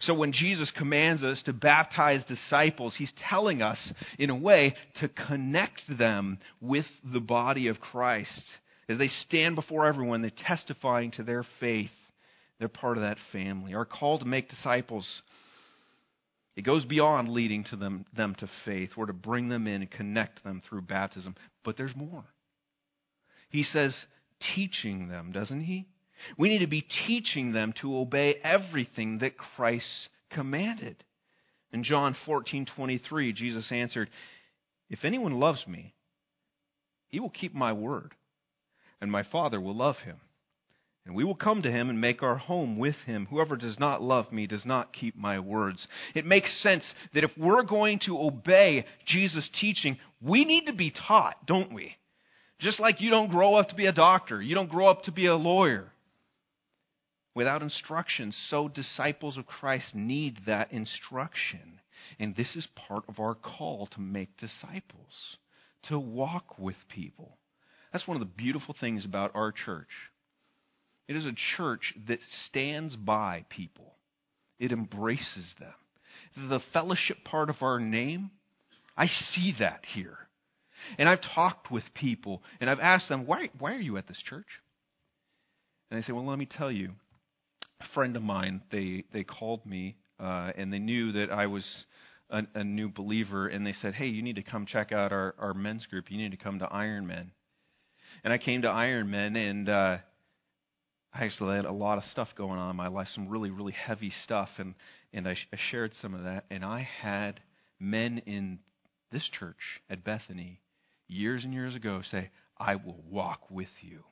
So 0.00 0.14
when 0.14 0.32
Jesus 0.32 0.72
commands 0.76 1.22
us 1.22 1.42
to 1.44 1.52
baptize 1.52 2.24
disciples, 2.24 2.94
he's 2.96 3.12
telling 3.28 3.62
us, 3.62 3.78
in 4.18 4.30
a 4.30 4.36
way, 4.36 4.74
to 5.00 5.08
connect 5.08 5.82
them 5.98 6.38
with 6.60 6.86
the 7.04 7.20
body 7.20 7.68
of 7.68 7.80
Christ. 7.80 8.42
As 8.88 8.98
they 8.98 9.08
stand 9.26 9.56
before 9.56 9.86
everyone, 9.86 10.22
they're 10.22 10.30
testifying 10.30 11.10
to 11.12 11.22
their 11.22 11.44
faith. 11.60 11.90
They're 12.58 12.68
part 12.68 12.96
of 12.96 13.02
that 13.02 13.18
family. 13.32 13.74
Our 13.74 13.84
call 13.84 14.18
to 14.18 14.24
make 14.24 14.48
disciples, 14.48 15.06
it 16.56 16.62
goes 16.62 16.84
beyond 16.84 17.28
leading 17.28 17.64
to 17.64 17.76
them, 17.76 18.06
them 18.16 18.34
to 18.38 18.48
faith. 18.64 18.90
We're 18.96 19.06
to 19.06 19.12
bring 19.12 19.48
them 19.48 19.66
in 19.66 19.82
and 19.82 19.90
connect 19.90 20.44
them 20.44 20.62
through 20.66 20.82
baptism. 20.82 21.34
But 21.64 21.76
there's 21.76 21.96
more. 21.96 22.24
He 23.50 23.64
says, 23.64 23.94
teaching 24.54 25.08
them, 25.08 25.32
doesn't 25.32 25.62
he? 25.62 25.86
We 26.36 26.48
need 26.48 26.60
to 26.60 26.66
be 26.66 26.86
teaching 27.06 27.52
them 27.52 27.72
to 27.80 27.96
obey 27.98 28.36
everything 28.42 29.18
that 29.18 29.36
Christ 29.36 30.08
commanded. 30.30 31.02
In 31.72 31.82
John 31.82 32.14
14:23, 32.26 33.32
Jesus 33.32 33.72
answered, 33.72 34.10
"If 34.88 35.04
anyone 35.04 35.40
loves 35.40 35.66
me, 35.66 35.94
he 37.08 37.20
will 37.20 37.30
keep 37.30 37.54
my 37.54 37.72
word, 37.72 38.14
and 39.00 39.10
my 39.10 39.22
Father 39.22 39.60
will 39.60 39.74
love 39.74 39.98
him, 40.00 40.20
and 41.04 41.14
we 41.14 41.24
will 41.24 41.34
come 41.34 41.62
to 41.62 41.70
him 41.70 41.90
and 41.90 42.00
make 42.00 42.22
our 42.22 42.36
home 42.36 42.76
with 42.76 42.96
him. 43.02 43.26
Whoever 43.26 43.56
does 43.56 43.78
not 43.78 44.02
love 44.02 44.32
me 44.32 44.46
does 44.46 44.64
not 44.64 44.92
keep 44.92 45.16
my 45.16 45.38
words." 45.40 45.88
It 46.14 46.26
makes 46.26 46.52
sense 46.62 46.94
that 47.12 47.24
if 47.24 47.36
we're 47.36 47.62
going 47.62 47.98
to 48.00 48.20
obey 48.20 48.84
Jesus' 49.04 49.48
teaching, 49.48 49.98
we 50.20 50.44
need 50.44 50.66
to 50.66 50.72
be 50.72 50.90
taught, 50.90 51.44
don't 51.46 51.72
we? 51.72 51.96
Just 52.60 52.78
like 52.78 53.00
you 53.00 53.10
don't 53.10 53.30
grow 53.30 53.56
up 53.56 53.68
to 53.70 53.74
be 53.74 53.86
a 53.86 53.92
doctor, 53.92 54.40
you 54.40 54.54
don't 54.54 54.70
grow 54.70 54.88
up 54.88 55.02
to 55.04 55.12
be 55.12 55.26
a 55.26 55.36
lawyer 55.36 55.92
without 57.34 57.62
instruction. 57.62 58.32
So 58.48 58.68
disciples 58.68 59.36
of 59.36 59.46
Christ 59.46 59.94
need 59.94 60.38
that 60.46 60.72
instruction. 60.72 61.80
And 62.18 62.36
this 62.36 62.54
is 62.56 62.66
part 62.88 63.04
of 63.08 63.18
our 63.18 63.34
call 63.34 63.88
to 63.92 64.00
make 64.00 64.36
disciples, 64.36 65.38
to 65.88 65.98
walk 65.98 66.58
with 66.58 66.76
people. 66.88 67.38
That's 67.92 68.06
one 68.06 68.16
of 68.16 68.20
the 68.20 68.26
beautiful 68.26 68.74
things 68.78 69.04
about 69.04 69.32
our 69.34 69.52
church. 69.52 69.88
It 71.06 71.16
is 71.16 71.26
a 71.26 71.34
church 71.56 71.94
that 72.08 72.20
stands 72.48 72.96
by 72.96 73.44
people, 73.48 73.94
it 74.58 74.72
embraces 74.72 75.54
them. 75.58 75.74
The 76.48 76.60
fellowship 76.72 77.18
part 77.24 77.50
of 77.50 77.56
our 77.60 77.78
name, 77.78 78.30
I 78.96 79.06
see 79.06 79.54
that 79.58 79.82
here. 79.94 80.18
And 80.98 81.08
I've 81.08 81.20
talked 81.34 81.70
with 81.70 81.84
people 81.94 82.42
and 82.60 82.68
I've 82.68 82.80
asked 82.80 83.08
them, 83.08 83.26
why, 83.26 83.50
why 83.58 83.74
are 83.74 83.80
you 83.80 83.96
at 83.96 84.08
this 84.08 84.22
church? 84.28 84.46
And 85.90 86.00
they 86.00 86.04
say, 86.04 86.12
well, 86.12 86.26
let 86.26 86.38
me 86.38 86.46
tell 86.46 86.70
you 86.70 86.90
friend 87.94 88.16
of 88.16 88.22
mine, 88.22 88.62
they 88.70 89.04
they 89.12 89.24
called 89.24 89.64
me 89.66 89.96
uh, 90.18 90.52
and 90.56 90.72
they 90.72 90.78
knew 90.78 91.12
that 91.12 91.30
I 91.30 91.46
was 91.46 91.64
a, 92.30 92.42
a 92.54 92.64
new 92.64 92.88
believer, 92.88 93.48
and 93.48 93.66
they 93.66 93.72
said, 93.72 93.94
"Hey, 93.94 94.06
you 94.06 94.22
need 94.22 94.36
to 94.36 94.42
come 94.42 94.66
check 94.66 94.92
out 94.92 95.12
our 95.12 95.34
our 95.38 95.54
men's 95.54 95.86
group. 95.86 96.10
You 96.10 96.18
need 96.18 96.30
to 96.30 96.36
come 96.36 96.58
to 96.60 96.66
Iron 96.66 97.06
Men." 97.06 97.32
And 98.22 98.32
I 98.32 98.38
came 98.38 98.62
to 98.62 98.68
Iron 98.68 99.10
Men, 99.10 99.36
and 99.36 99.68
uh, 99.68 99.98
I 101.12 101.24
actually 101.24 101.56
had 101.56 101.64
a 101.64 101.72
lot 101.72 101.98
of 101.98 102.04
stuff 102.04 102.28
going 102.36 102.58
on 102.58 102.70
in 102.70 102.76
my 102.76 102.88
life, 102.88 103.08
some 103.14 103.28
really 103.28 103.50
really 103.50 103.72
heavy 103.72 104.12
stuff, 104.22 104.48
and 104.58 104.74
and 105.12 105.28
I, 105.28 105.34
sh- 105.34 105.48
I 105.52 105.56
shared 105.70 105.92
some 106.00 106.14
of 106.14 106.24
that, 106.24 106.44
and 106.50 106.64
I 106.64 106.88
had 107.00 107.40
men 107.78 108.22
in 108.26 108.60
this 109.12 109.28
church 109.38 109.80
at 109.90 110.04
Bethany 110.04 110.60
years 111.08 111.44
and 111.44 111.52
years 111.52 111.74
ago 111.74 112.02
say, 112.02 112.30
"I 112.58 112.76
will 112.76 113.02
walk 113.08 113.50
with 113.50 113.68
you." 113.80 114.04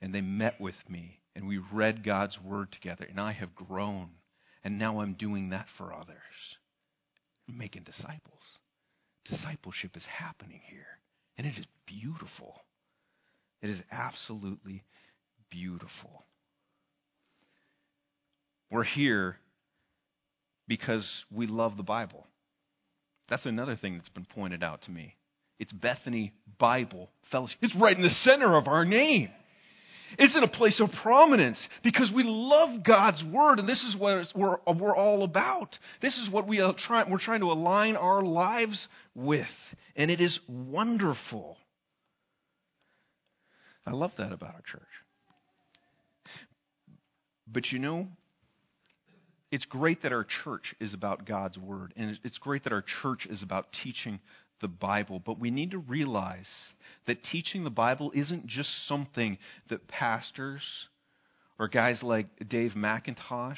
And 0.00 0.12
they 0.12 0.20
met 0.20 0.60
with 0.60 0.74
me 0.88 1.21
and 1.34 1.46
we 1.46 1.58
read 1.72 2.04
God's 2.04 2.38
Word 2.42 2.72
together, 2.72 3.06
and 3.08 3.20
I 3.20 3.32
have 3.32 3.54
grown. 3.54 4.10
And 4.64 4.78
now 4.78 5.00
I'm 5.00 5.14
doing 5.14 5.50
that 5.50 5.66
for 5.76 5.92
others. 5.92 6.16
I'm 7.48 7.58
making 7.58 7.82
disciples. 7.82 8.40
Discipleship 9.28 9.96
is 9.96 10.04
happening 10.04 10.60
here, 10.68 10.86
and 11.36 11.46
it 11.46 11.58
is 11.58 11.66
beautiful. 11.86 12.54
It 13.60 13.70
is 13.70 13.80
absolutely 13.90 14.84
beautiful. 15.50 16.26
We're 18.70 18.84
here 18.84 19.36
because 20.66 21.06
we 21.30 21.46
love 21.46 21.76
the 21.76 21.82
Bible. 21.82 22.26
That's 23.28 23.46
another 23.46 23.76
thing 23.76 23.96
that's 23.96 24.08
been 24.08 24.26
pointed 24.26 24.62
out 24.62 24.82
to 24.82 24.90
me. 24.90 25.16
It's 25.58 25.72
Bethany 25.72 26.32
Bible 26.58 27.10
Fellowship. 27.30 27.58
It's 27.62 27.76
right 27.76 27.96
in 27.96 28.02
the 28.02 28.08
center 28.24 28.56
of 28.56 28.66
our 28.66 28.84
name. 28.84 29.28
It's 30.18 30.36
in 30.36 30.42
a 30.42 30.48
place 30.48 30.80
of 30.80 30.90
prominence 31.02 31.58
because 31.82 32.10
we 32.14 32.22
love 32.24 32.84
God's 32.84 33.22
Word, 33.24 33.58
and 33.58 33.68
this 33.68 33.82
is 33.82 33.96
what 33.96 34.26
we're, 34.34 34.56
we're 34.78 34.96
all 34.96 35.22
about. 35.24 35.76
This 36.00 36.16
is 36.18 36.30
what 36.30 36.46
we 36.46 36.60
are 36.60 36.74
try, 36.86 37.08
we're 37.08 37.18
trying 37.18 37.40
to 37.40 37.52
align 37.52 37.96
our 37.96 38.22
lives 38.22 38.88
with, 39.14 39.46
and 39.96 40.10
it 40.10 40.20
is 40.20 40.38
wonderful. 40.48 41.56
I 43.86 43.92
love 43.92 44.12
that 44.18 44.32
about 44.32 44.54
our 44.54 44.62
church. 44.70 44.82
But 47.46 47.72
you 47.72 47.78
know, 47.78 48.08
it's 49.50 49.66
great 49.66 50.02
that 50.02 50.12
our 50.12 50.26
church 50.44 50.74
is 50.80 50.94
about 50.94 51.26
God's 51.26 51.58
Word, 51.58 51.92
and 51.96 52.18
it's 52.24 52.38
great 52.38 52.64
that 52.64 52.72
our 52.72 52.84
church 53.02 53.26
is 53.28 53.42
about 53.42 53.66
teaching 53.84 54.20
the 54.62 54.68
Bible, 54.68 55.20
but 55.24 55.38
we 55.38 55.50
need 55.50 55.72
to 55.72 55.78
realize 55.78 56.48
that 57.06 57.22
teaching 57.24 57.64
the 57.64 57.70
Bible 57.70 58.10
isn't 58.14 58.46
just 58.46 58.70
something 58.88 59.36
that 59.68 59.88
pastors 59.88 60.62
or 61.58 61.68
guys 61.68 62.02
like 62.02 62.26
Dave 62.48 62.72
McIntosh 62.72 63.56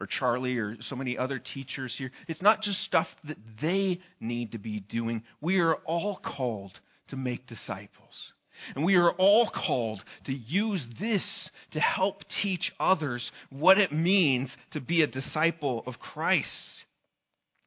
or 0.00 0.06
Charlie 0.06 0.56
or 0.56 0.76
so 0.88 0.96
many 0.96 1.18
other 1.18 1.38
teachers 1.38 1.94
here. 1.98 2.10
It's 2.28 2.40
not 2.40 2.62
just 2.62 2.82
stuff 2.84 3.08
that 3.24 3.36
they 3.60 4.00
need 4.20 4.52
to 4.52 4.58
be 4.58 4.80
doing. 4.80 5.22
We 5.40 5.58
are 5.58 5.74
all 5.74 6.18
called 6.24 6.72
to 7.08 7.16
make 7.16 7.46
disciples. 7.46 8.32
And 8.74 8.84
we 8.84 8.96
are 8.96 9.12
all 9.12 9.50
called 9.50 10.02
to 10.26 10.32
use 10.32 10.84
this 10.98 11.50
to 11.72 11.80
help 11.80 12.22
teach 12.42 12.72
others 12.80 13.30
what 13.50 13.78
it 13.78 13.92
means 13.92 14.50
to 14.72 14.80
be 14.80 15.02
a 15.02 15.06
disciple 15.06 15.82
of 15.86 15.98
Christ. 15.98 16.48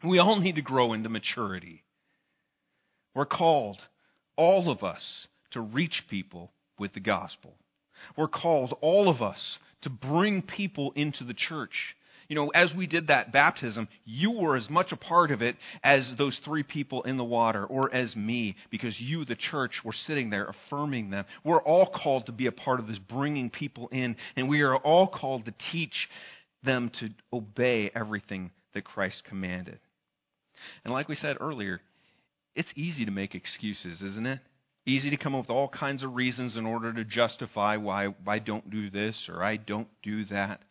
We 0.03 0.19
all 0.19 0.39
need 0.39 0.55
to 0.55 0.61
grow 0.61 0.93
into 0.93 1.09
maturity. 1.09 1.83
We're 3.13 3.25
called, 3.25 3.77
all 4.35 4.71
of 4.71 4.83
us, 4.83 5.27
to 5.51 5.61
reach 5.61 6.03
people 6.09 6.51
with 6.79 6.93
the 6.93 6.99
gospel. 6.99 7.53
We're 8.17 8.27
called, 8.27 8.75
all 8.81 9.09
of 9.09 9.21
us, 9.21 9.57
to 9.81 9.89
bring 9.89 10.41
people 10.41 10.93
into 10.95 11.23
the 11.23 11.33
church 11.33 11.95
you 12.31 12.35
know, 12.35 12.47
as 12.47 12.71
we 12.73 12.87
did 12.87 13.07
that 13.07 13.33
baptism, 13.33 13.89
you 14.05 14.31
were 14.31 14.55
as 14.55 14.69
much 14.69 14.93
a 14.93 14.95
part 14.95 15.31
of 15.31 15.41
it 15.41 15.57
as 15.83 16.09
those 16.17 16.39
three 16.45 16.63
people 16.63 17.03
in 17.03 17.17
the 17.17 17.25
water 17.25 17.65
or 17.65 17.93
as 17.93 18.15
me 18.15 18.55
because 18.69 18.97
you, 19.01 19.25
the 19.25 19.35
church, 19.35 19.73
were 19.83 19.91
sitting 20.07 20.29
there 20.29 20.45
affirming 20.45 21.09
them. 21.09 21.25
We're 21.43 21.61
all 21.61 21.87
called 21.87 22.27
to 22.27 22.31
be 22.31 22.45
a 22.45 22.53
part 22.53 22.79
of 22.79 22.87
this 22.87 22.99
bringing 22.99 23.49
people 23.49 23.89
in, 23.89 24.15
and 24.37 24.47
we 24.47 24.61
are 24.61 24.77
all 24.77 25.07
called 25.07 25.43
to 25.43 25.53
teach 25.73 26.07
them 26.63 26.89
to 27.01 27.09
obey 27.33 27.91
everything 27.93 28.51
that 28.75 28.85
Christ 28.85 29.23
commanded. 29.27 29.79
And 30.85 30.93
like 30.93 31.09
we 31.09 31.15
said 31.15 31.35
earlier, 31.41 31.81
it's 32.55 32.69
easy 32.75 33.05
to 33.05 33.11
make 33.11 33.35
excuses, 33.35 34.01
isn't 34.01 34.25
it? 34.25 34.39
Easy 34.85 35.09
to 35.11 35.17
come 35.17 35.35
up 35.35 35.41
with 35.41 35.49
all 35.49 35.69
kinds 35.69 36.03
of 36.03 36.15
reasons 36.15 36.57
in 36.57 36.65
order 36.65 36.91
to 36.91 37.03
justify 37.03 37.77
why 37.77 38.07
I 38.27 38.39
don't 38.39 38.69
do 38.69 38.89
this 38.89 39.29
or 39.29 39.43
I 39.43 39.57
don't 39.57 39.87
do 40.01 40.25
that. 40.25 40.61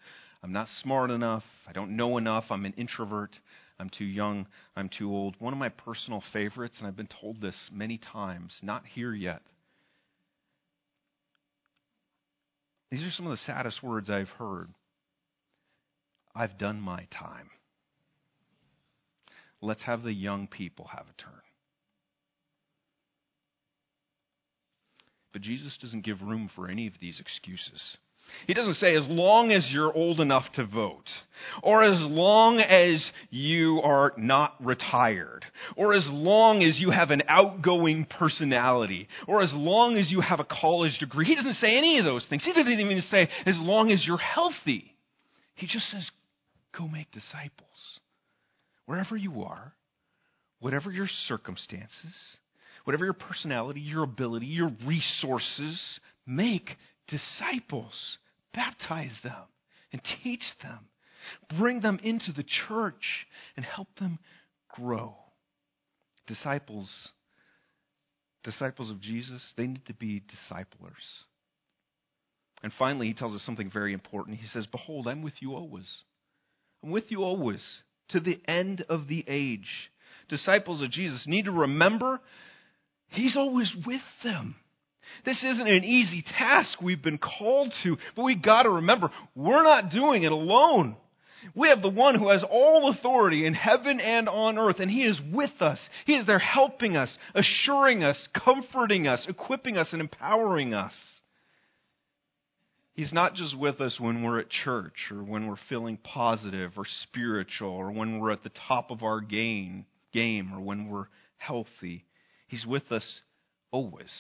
I'm 0.43 0.53
not 0.53 0.67
smart 0.83 1.11
enough. 1.11 1.45
I 1.69 1.73
don't 1.73 1.97
know 1.97 2.19
enough. 2.19 2.45
I'm 2.51 2.65
an 2.65 2.75
introvert. 2.77 3.37
I'm 3.79 3.91
too 3.91 4.05
young. 4.05 4.47
I'm 4.77 4.89
too 4.89 5.11
old. 5.11 5.37
One 5.39 5.53
of 5.53 5.59
my 5.59 5.69
personal 5.69 6.23
favorites, 6.33 6.77
and 6.79 6.89
I've 6.89 6.97
been 6.97 7.09
told 7.21 7.41
this 7.41 7.55
many 7.73 7.99
times, 7.99 8.55
not 8.63 8.85
here 8.85 9.15
yet. 9.15 9.43
These 12.91 13.05
are 13.05 13.13
some 13.13 13.27
of 13.27 13.33
the 13.33 13.43
saddest 13.47 13.83
words 13.83 14.11
I've 14.11 14.29
heard. 14.31 14.69
I've 16.35 16.59
done 16.59 16.81
my 16.81 17.07
time. 17.17 17.51
Let's 19.63 19.83
have 19.83 20.03
the 20.03 20.13
young 20.13 20.47
people 20.47 20.89
have 20.93 21.07
a 21.07 21.23
turn. 21.23 21.41
But 25.33 25.43
Jesus 25.43 25.79
doesn't 25.81 26.05
give 26.05 26.21
room 26.23 26.51
for 26.55 26.69
any 26.69 26.87
of 26.87 26.95
these 27.01 27.21
excuses. 27.21 27.99
He 28.47 28.55
doesn't 28.55 28.77
say 28.77 28.95
as 28.95 29.07
long 29.09 29.51
as 29.51 29.69
you're 29.73 29.93
old 29.93 30.21
enough 30.21 30.45
to 30.55 30.65
vote, 30.65 31.09
or 31.63 31.83
as 31.83 31.99
long 32.01 32.61
as 32.61 33.05
you 33.31 33.81
are 33.83 34.13
not 34.17 34.55
retired, 34.65 35.45
or 35.77 35.95
as 35.95 36.07
long 36.09 36.63
as 36.63 36.79
you 36.79 36.91
have 36.91 37.11
an 37.11 37.23
outgoing 37.29 38.07
personality, 38.07 39.09
or 39.27 39.43
as 39.43 39.53
long 39.53 39.97
as 39.97 40.11
you 40.11 40.21
have 40.21 40.39
a 40.39 40.45
college 40.45 40.97
degree. 40.99 41.27
He 41.27 41.35
doesn't 41.35 41.55
say 41.55 41.77
any 41.77 41.99
of 41.99 42.05
those 42.05 42.25
things. 42.29 42.45
He 42.45 42.53
doesn't 42.53 42.71
even 42.71 43.03
say 43.11 43.29
as 43.47 43.57
long 43.59 43.91
as 43.91 44.05
you're 44.07 44.17
healthy. 44.17 44.95
He 45.55 45.67
just 45.67 45.91
says, 45.91 46.09
go 46.77 46.87
make 46.87 47.11
disciples. 47.11 48.01
Wherever 48.87 49.17
you 49.17 49.43
are, 49.43 49.75
whatever 50.61 50.91
your 50.91 51.09
circumstances, 51.27 52.15
whatever 52.85 53.05
your 53.05 53.15
personality, 53.15 53.81
your 53.81 54.05
ability, 54.05 54.47
your 54.47 54.73
resources, 54.87 55.81
make 56.27 56.71
disciples, 57.09 58.19
baptize 58.55 59.17
them, 59.23 59.45
and 59.93 60.01
teach 60.23 60.45
them. 60.63 60.79
Bring 61.59 61.81
them 61.81 62.01
into 62.03 62.33
the 62.33 62.45
church 62.69 63.27
and 63.57 63.65
help 63.65 63.89
them 63.99 64.19
grow. 64.71 65.15
Disciples, 66.27 66.91
disciples 68.45 68.91
of 68.91 69.01
Jesus, 69.01 69.43
they 69.57 69.67
need 69.67 69.85
to 69.87 69.95
be 69.95 70.23
disciplers. 70.29 71.25
And 72.63 72.73
finally, 72.79 73.09
he 73.09 73.15
tells 73.15 73.35
us 73.35 73.43
something 73.45 73.71
very 73.71 73.93
important. 73.93 74.39
He 74.39 74.47
says, 74.47 74.67
Behold, 74.67 75.09
I'm 75.09 75.23
with 75.23 75.35
you 75.41 75.55
always. 75.55 75.89
I'm 76.83 76.91
with 76.91 77.11
you 77.11 77.23
always 77.23 77.63
to 78.11 78.21
the 78.21 78.41
end 78.47 78.85
of 78.89 79.09
the 79.09 79.25
age. 79.27 79.91
Disciples 80.29 80.83
of 80.83 80.91
Jesus 80.91 81.25
need 81.27 81.47
to 81.47 81.53
remember 81.53 82.21
he's 83.11 83.37
always 83.37 83.73
with 83.87 84.03
them. 84.25 84.57
This 85.25 85.43
isn't 85.45 85.67
an 85.67 85.85
easy 85.85 86.23
task 86.23 86.81
we've 86.81 87.03
been 87.03 87.19
called 87.19 87.73
to, 87.83 87.97
but 88.17 88.23
we 88.23 88.35
got 88.35 88.63
to 88.63 88.71
remember 88.71 89.11
we're 89.35 89.63
not 89.63 89.91
doing 89.91 90.23
it 90.23 90.33
alone. 90.33 90.97
We 91.55 91.69
have 91.69 91.83
the 91.83 91.89
one 91.89 92.17
who 92.17 92.29
has 92.29 92.45
all 92.49 92.91
authority 92.91 93.47
in 93.47 93.55
heaven 93.55 93.99
and 93.99 94.29
on 94.29 94.59
earth, 94.59 94.79
and 94.79 94.91
he 94.91 95.03
is 95.05 95.19
with 95.33 95.61
us. 95.61 95.79
He 96.05 96.15
is 96.15 96.27
there 96.27 96.39
helping 96.39 96.97
us, 96.97 97.17
assuring 97.35 98.05
us, 98.05 98.29
comforting 98.35 99.07
us, 99.07 99.25
equipping 99.29 99.79
us, 99.79 99.89
and 99.93 100.01
empowering 100.01 100.75
us. 100.75 100.93
He's 102.93 103.13
not 103.13 103.35
just 103.35 103.57
with 103.57 103.81
us 103.81 103.99
when 103.99 104.23
we're 104.23 104.41
at 104.41 104.51
church 104.51 105.11
or 105.11 105.23
when 105.23 105.47
we're 105.47 105.57
feeling 105.71 105.97
positive 105.97 106.73
or 106.77 106.85
spiritual 107.05 107.71
or 107.71 107.91
when 107.91 108.19
we're 108.19 108.33
at 108.33 108.43
the 108.43 108.53
top 108.69 108.91
of 108.91 109.03
our 109.03 109.23
game, 109.23 109.87
game 110.13 110.53
or 110.53 110.61
when 110.61 110.89
we're 110.89 111.07
healthy. 111.39 112.05
He's 112.51 112.67
with 112.67 112.91
us 112.91 113.21
always 113.71 114.11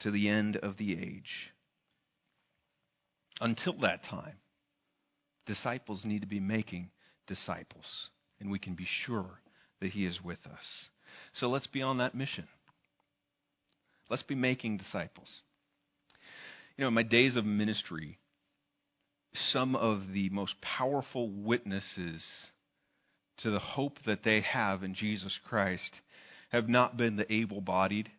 to 0.00 0.10
the 0.10 0.28
end 0.28 0.58
of 0.58 0.76
the 0.76 0.92
age. 0.92 1.54
Until 3.40 3.72
that 3.80 4.04
time, 4.10 4.34
disciples 5.46 6.04
need 6.04 6.20
to 6.20 6.26
be 6.26 6.38
making 6.38 6.90
disciples, 7.26 8.10
and 8.38 8.50
we 8.50 8.58
can 8.58 8.74
be 8.74 8.86
sure 9.06 9.40
that 9.80 9.92
He 9.92 10.04
is 10.04 10.20
with 10.22 10.40
us. 10.44 10.62
So 11.32 11.48
let's 11.48 11.66
be 11.66 11.80
on 11.80 11.96
that 11.96 12.14
mission. 12.14 12.46
Let's 14.10 14.22
be 14.22 14.34
making 14.34 14.76
disciples. 14.76 15.28
You 16.76 16.82
know, 16.82 16.88
in 16.88 16.94
my 16.94 17.04
days 17.04 17.36
of 17.36 17.46
ministry, 17.46 18.18
some 19.50 19.74
of 19.74 20.12
the 20.12 20.28
most 20.28 20.60
powerful 20.60 21.30
witnesses 21.30 22.22
to 23.38 23.50
the 23.50 23.60
hope 23.60 23.96
that 24.04 24.24
they 24.24 24.42
have 24.42 24.82
in 24.82 24.92
Jesus 24.92 25.38
Christ 25.48 25.90
have 26.48 26.68
not 26.68 26.96
been 26.96 27.16
the 27.16 27.32
able 27.32 27.60
bodied 27.60 28.10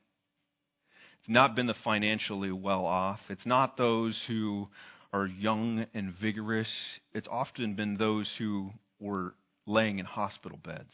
it's 1.20 1.30
not 1.30 1.56
been 1.56 1.68
the 1.68 1.76
financially 1.84 2.52
well 2.52 2.86
off. 2.86 3.20
It's 3.30 3.46
not 3.46 3.78
those 3.78 4.20
who 4.28 4.70
are 5.12 5.26
young 5.26 5.86
and 5.94 6.14
vigorous. 6.20 6.70
It's 7.14 7.28
often 7.30 7.76
been 7.76 7.98
those 7.98 8.32
who 8.38 8.72
were 9.00 9.36
laying 9.66 10.00
in 10.00 10.06
hospital 10.06 10.58
beds 10.64 10.94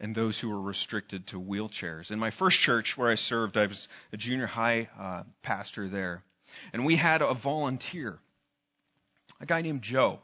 and 0.00 0.14
those 0.14 0.38
who 0.40 0.48
were 0.48 0.60
restricted 0.60 1.28
to 1.28 1.36
wheelchairs. 1.36 2.10
In 2.10 2.18
my 2.18 2.30
first 2.38 2.58
church 2.60 2.94
where 2.96 3.12
I 3.12 3.16
served, 3.16 3.56
I 3.56 3.66
was 3.66 3.88
a 4.12 4.16
junior 4.16 4.46
high 4.46 4.88
uh, 4.98 5.22
pastor 5.42 5.88
there. 5.88 6.22
And 6.72 6.84
we 6.84 6.96
had 6.96 7.22
a 7.22 7.34
volunteer, 7.34 8.18
a 9.40 9.46
guy 9.46 9.62
named 9.62 9.82
Joe. 9.82 10.18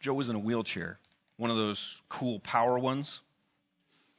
Joe 0.00 0.14
was 0.14 0.28
in 0.28 0.36
a 0.36 0.40
wheelchair, 0.40 0.98
one 1.36 1.50
of 1.50 1.56
those 1.56 1.80
cool 2.08 2.40
power 2.40 2.78
ones. 2.78 3.20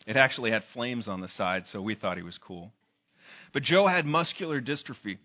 It 0.08 0.16
actually 0.16 0.52
had 0.52 0.64
flames 0.74 1.08
on 1.08 1.22
the 1.22 1.28
side, 1.28 1.64
so 1.68 1.82
we 1.82 1.96
thought 1.96 2.18
he 2.18 2.24
was 2.24 2.38
cool. 2.38 2.72
But 3.54 3.64
Joe 3.64 3.88
had 3.88 4.06
muscular 4.06 4.62
dystrophy. 4.62 5.18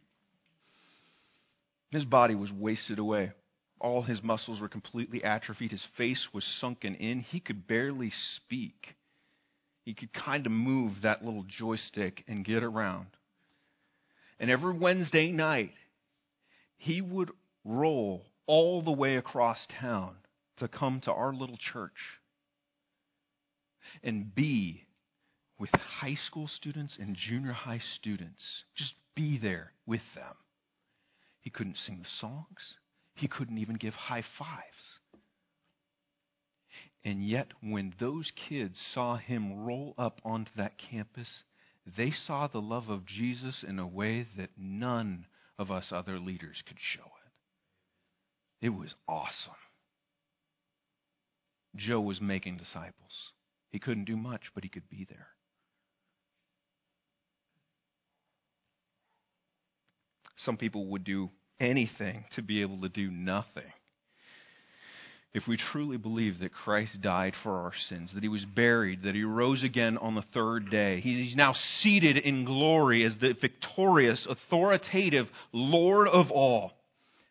His 1.90 2.04
body 2.04 2.34
was 2.34 2.50
wasted 2.50 2.98
away. 2.98 3.32
All 3.80 4.02
his 4.02 4.22
muscles 4.22 4.60
were 4.60 4.68
completely 4.68 5.22
atrophied. 5.22 5.70
His 5.70 5.84
face 5.96 6.28
was 6.32 6.44
sunken 6.60 6.94
in. 6.96 7.20
He 7.20 7.40
could 7.40 7.66
barely 7.66 8.12
speak. 8.36 8.96
He 9.84 9.94
could 9.94 10.12
kind 10.12 10.46
of 10.46 10.52
move 10.52 11.02
that 11.02 11.24
little 11.24 11.44
joystick 11.46 12.24
and 12.26 12.44
get 12.44 12.62
around. 12.62 13.08
And 14.40 14.50
every 14.50 14.76
Wednesday 14.76 15.30
night, 15.30 15.72
he 16.76 17.00
would 17.00 17.30
roll 17.64 18.24
all 18.46 18.82
the 18.82 18.90
way 18.90 19.16
across 19.16 19.66
town 19.80 20.16
to 20.56 20.68
come 20.68 21.00
to 21.00 21.12
our 21.12 21.32
little 21.32 21.58
church 21.72 21.92
and 24.02 24.34
be 24.34 24.84
with 25.58 25.70
high 25.70 26.16
school 26.26 26.48
students 26.48 26.96
and 27.00 27.16
junior 27.16 27.52
high 27.52 27.80
students. 27.96 28.42
Just 28.74 28.94
be 29.14 29.38
there 29.38 29.72
with 29.86 30.02
them. 30.14 30.34
He 31.40 31.50
couldn't 31.50 31.76
sing 31.76 32.00
the 32.02 32.08
songs, 32.20 32.76
he 33.14 33.28
couldn't 33.28 33.58
even 33.58 33.76
give 33.76 33.94
high 33.94 34.24
fives. 34.38 34.98
And 37.04 37.28
yet, 37.28 37.48
when 37.60 37.92
those 38.00 38.32
kids 38.48 38.80
saw 38.94 39.16
him 39.16 39.64
roll 39.64 39.94
up 39.98 40.20
onto 40.24 40.50
that 40.56 40.78
campus, 40.78 41.44
they 41.98 42.10
saw 42.10 42.46
the 42.46 42.62
love 42.62 42.88
of 42.88 43.04
Jesus 43.04 43.62
in 43.66 43.78
a 43.78 43.86
way 43.86 44.26
that 44.38 44.50
none 44.56 45.26
of 45.58 45.70
us 45.70 45.92
other 45.92 46.18
leaders 46.18 46.62
could 46.66 46.78
show 46.80 47.02
it. 47.02 48.66
It 48.66 48.70
was 48.70 48.94
awesome. 49.06 49.52
Joe 51.76 52.00
was 52.00 52.20
making 52.20 52.56
disciples. 52.56 53.32
He 53.74 53.80
couldn't 53.80 54.04
do 54.04 54.16
much, 54.16 54.52
but 54.54 54.62
he 54.62 54.70
could 54.70 54.88
be 54.88 55.04
there. 55.10 55.26
some 60.44 60.56
people 60.56 60.86
would 60.88 61.04
do 61.04 61.30
anything 61.58 62.24
to 62.36 62.42
be 62.42 62.62
able 62.62 62.80
to 62.82 62.88
do 62.88 63.10
nothing. 63.10 63.72
If 65.32 65.48
we 65.48 65.56
truly 65.72 65.96
believe 65.96 66.38
that 66.40 66.52
Christ 66.52 67.00
died 67.00 67.34
for 67.42 67.62
our 67.62 67.72
sins, 67.88 68.12
that 68.14 68.22
he 68.22 68.28
was 68.28 68.44
buried, 68.44 69.02
that 69.02 69.16
he 69.16 69.24
rose 69.24 69.64
again 69.64 69.98
on 69.98 70.14
the 70.14 70.24
third 70.32 70.70
day, 70.70 71.00
he's 71.00 71.34
now 71.34 71.54
seated 71.80 72.16
in 72.16 72.44
glory 72.44 73.04
as 73.04 73.14
the 73.20 73.34
victorious, 73.40 74.26
authoritative 74.28 75.26
Lord 75.52 76.06
of 76.06 76.30
all, 76.30 76.72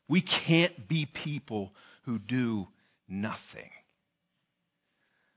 we 0.10 0.22
can't 0.22 0.90
be 0.90 1.06
people 1.06 1.72
who 2.06 2.20
do 2.20 2.68
nothing. 3.08 3.70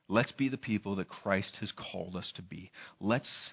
Let's 0.08 0.32
be 0.32 0.48
the 0.48 0.56
people 0.56 0.96
that 0.96 1.08
Christ 1.08 1.56
has 1.60 1.72
called 1.72 2.16
us 2.16 2.32
to 2.36 2.42
be. 2.42 2.70
Let's 3.00 3.50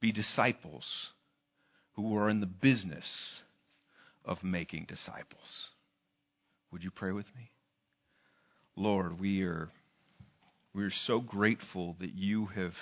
be 0.00 0.12
disciples 0.12 0.84
who 1.94 2.16
are 2.16 2.30
in 2.30 2.40
the 2.40 2.46
business 2.46 3.06
of 4.24 4.42
making 4.42 4.86
disciples. 4.88 5.68
Would 6.72 6.84
you 6.84 6.90
pray 6.90 7.12
with 7.12 7.26
me? 7.36 7.50
Lord, 8.76 9.20
we 9.20 9.42
are, 9.42 9.68
we 10.72 10.84
are 10.84 10.92
so 11.06 11.20
grateful 11.20 11.96
that 12.00 12.14
you 12.14 12.46
have 12.46 12.72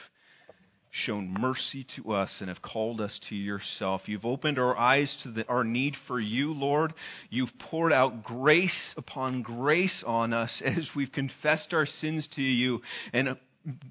shown 0.91 1.35
mercy 1.39 1.87
to 1.97 2.13
us 2.13 2.37
and 2.41 2.49
have 2.49 2.63
called 2.63 3.01
us 3.01 3.19
to 3.29 3.35
yourself. 3.35 4.03
You've 4.07 4.25
opened 4.25 4.59
our 4.59 4.77
eyes 4.77 5.17
to 5.23 5.31
the, 5.31 5.47
our 5.47 5.65
need 5.65 5.95
for 6.07 6.21
you, 6.21 6.53
Lord. 6.53 6.95
You've 7.31 7.57
poured 7.59 7.93
out 7.93 8.25
grace 8.25 8.95
upon 8.97 9.43
grace 9.43 10.03
on 10.07 10.33
us 10.33 10.63
as 10.65 10.89
we've 10.97 11.13
confessed 11.13 11.73
our 11.73 11.87
sins 11.87 12.29
to 12.37 12.43
you 12.43 12.81
and 13.13 13.29
uh, 13.29 13.35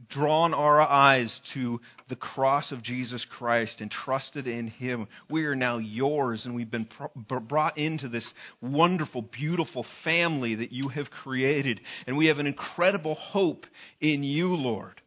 drawn 0.09 0.53
our 0.53 0.81
eyes 0.81 1.39
to 1.53 1.79
the 2.09 2.15
cross 2.15 2.71
of 2.71 2.81
Jesus 2.81 3.25
Christ 3.37 3.79
and 3.79 3.91
trusted 3.91 4.47
in 4.47 4.67
Him. 4.67 5.07
We 5.29 5.45
are 5.45 5.55
now 5.55 5.77
yours, 5.77 6.43
and 6.45 6.55
we've 6.55 6.71
been 6.71 6.87
brought 7.27 7.77
into 7.77 8.09
this 8.09 8.27
wonderful, 8.61 9.21
beautiful 9.21 9.85
family 10.03 10.55
that 10.55 10.71
you 10.71 10.89
have 10.89 11.09
created. 11.11 11.81
And 12.07 12.17
we 12.17 12.27
have 12.27 12.39
an 12.39 12.47
incredible 12.47 13.15
hope 13.15 13.65
in 13.99 14.23
you, 14.23 14.55
Lord. 14.55 15.01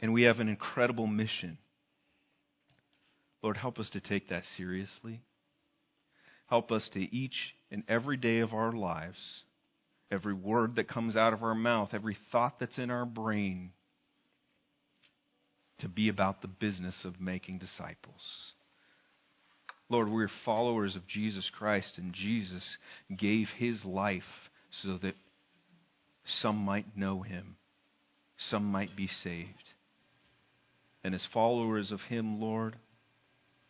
And 0.00 0.12
we 0.12 0.22
have 0.22 0.40
an 0.40 0.48
incredible 0.48 1.06
mission. 1.06 1.58
Lord, 3.42 3.56
help 3.56 3.78
us 3.78 3.88
to 3.90 4.00
take 4.00 4.30
that 4.30 4.42
seriously. 4.56 5.20
Help 6.46 6.72
us 6.72 6.88
to 6.94 7.14
each 7.14 7.54
and 7.70 7.84
every 7.88 8.16
day 8.16 8.40
of 8.40 8.52
our 8.52 8.72
lives 8.72 9.18
every 10.10 10.34
word 10.34 10.76
that 10.76 10.88
comes 10.88 11.16
out 11.16 11.32
of 11.32 11.42
our 11.42 11.54
mouth, 11.54 11.90
every 11.92 12.16
thought 12.32 12.58
that's 12.58 12.78
in 12.78 12.90
our 12.90 13.04
brain, 13.04 13.70
to 15.78 15.88
be 15.88 16.08
about 16.08 16.42
the 16.42 16.48
business 16.48 17.04
of 17.04 17.20
making 17.20 17.58
disciples. 17.58 18.52
Lord, 19.88 20.08
we're 20.08 20.28
followers 20.44 20.96
of 20.96 21.06
Jesus 21.06 21.50
Christ, 21.56 21.96
and 21.96 22.12
Jesus 22.12 22.76
gave 23.16 23.48
his 23.56 23.84
life 23.84 24.22
so 24.82 24.98
that 25.02 25.14
some 26.42 26.56
might 26.56 26.96
know 26.96 27.22
him, 27.22 27.56
some 28.50 28.64
might 28.64 28.96
be 28.96 29.08
saved. 29.22 29.70
And 31.02 31.14
as 31.14 31.26
followers 31.32 31.92
of 31.92 32.00
him, 32.02 32.40
Lord, 32.40 32.76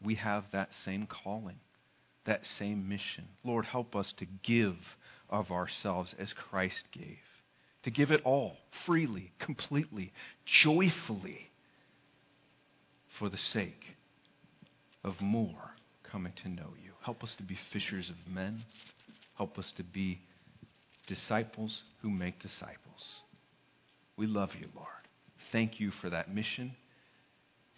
we 0.03 0.17
have 0.17 0.45
that 0.53 0.71
same 0.85 1.07
calling, 1.07 1.61
that 2.27 2.45
same 2.59 2.89
mission. 2.89 3.29
Lord, 3.45 3.65
help 3.67 3.95
us 3.95 4.13
to 4.19 4.27
give 4.43 4.77
of 5.29 5.51
ourselves 5.51 6.15
as 6.19 6.33
Christ 6.33 6.85
gave. 6.93 7.19
To 7.85 7.91
give 7.91 8.11
it 8.11 8.21
all, 8.25 8.57
freely, 8.87 9.33
completely, 9.39 10.13
joyfully, 10.65 11.51
for 13.19 13.29
the 13.29 13.39
sake 13.39 13.85
of 15.05 15.15
more 15.21 15.71
coming 16.11 16.33
to 16.43 16.49
know 16.49 16.75
you. 16.83 16.93
Help 17.03 17.23
us 17.23 17.35
to 17.39 17.43
be 17.43 17.57
fishers 17.73 18.11
of 18.11 18.33
men. 18.33 18.65
Help 19.37 19.59
us 19.59 19.73
to 19.77 19.85
be 19.85 20.21
disciples 21.07 21.83
who 22.03 22.11
make 22.11 22.41
disciples. 22.41 23.21
We 24.17 24.27
love 24.27 24.51
you, 24.59 24.67
Lord. 24.75 24.89
Thank 25.53 25.81
you 25.81 25.91
for 26.03 26.11
that 26.11 26.33
mission. 26.35 26.73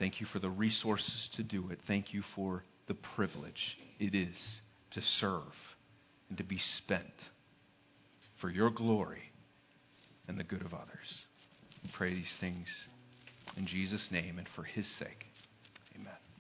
Thank 0.03 0.21
you 0.21 0.27
for 0.33 0.41
the 0.41 0.51
resources 0.51 1.29
to 1.37 1.45
do 1.45 1.71
it. 1.71 1.79
Thank 1.87 2.13
you 2.13 2.25
for 2.35 2.65
the 2.89 2.95
privilege 3.15 3.79
it 4.01 4.17
is 4.17 4.37
to 4.95 5.01
serve 5.21 5.53
and 6.29 6.37
to 6.39 6.43
be 6.43 6.59
spent 6.79 7.05
for 8.41 8.51
your 8.51 8.69
glory 8.69 9.23
and 10.27 10.37
the 10.37 10.43
good 10.43 10.63
of 10.63 10.75
others. 10.75 10.89
We 11.85 11.91
pray 11.97 12.15
these 12.15 12.37
things 12.41 12.67
in 13.57 13.69
Jesus' 13.69 14.09
name 14.11 14.39
and 14.39 14.49
for 14.57 14.65
his 14.65 14.89
sake. 14.99 15.25
Amen. 15.95 16.32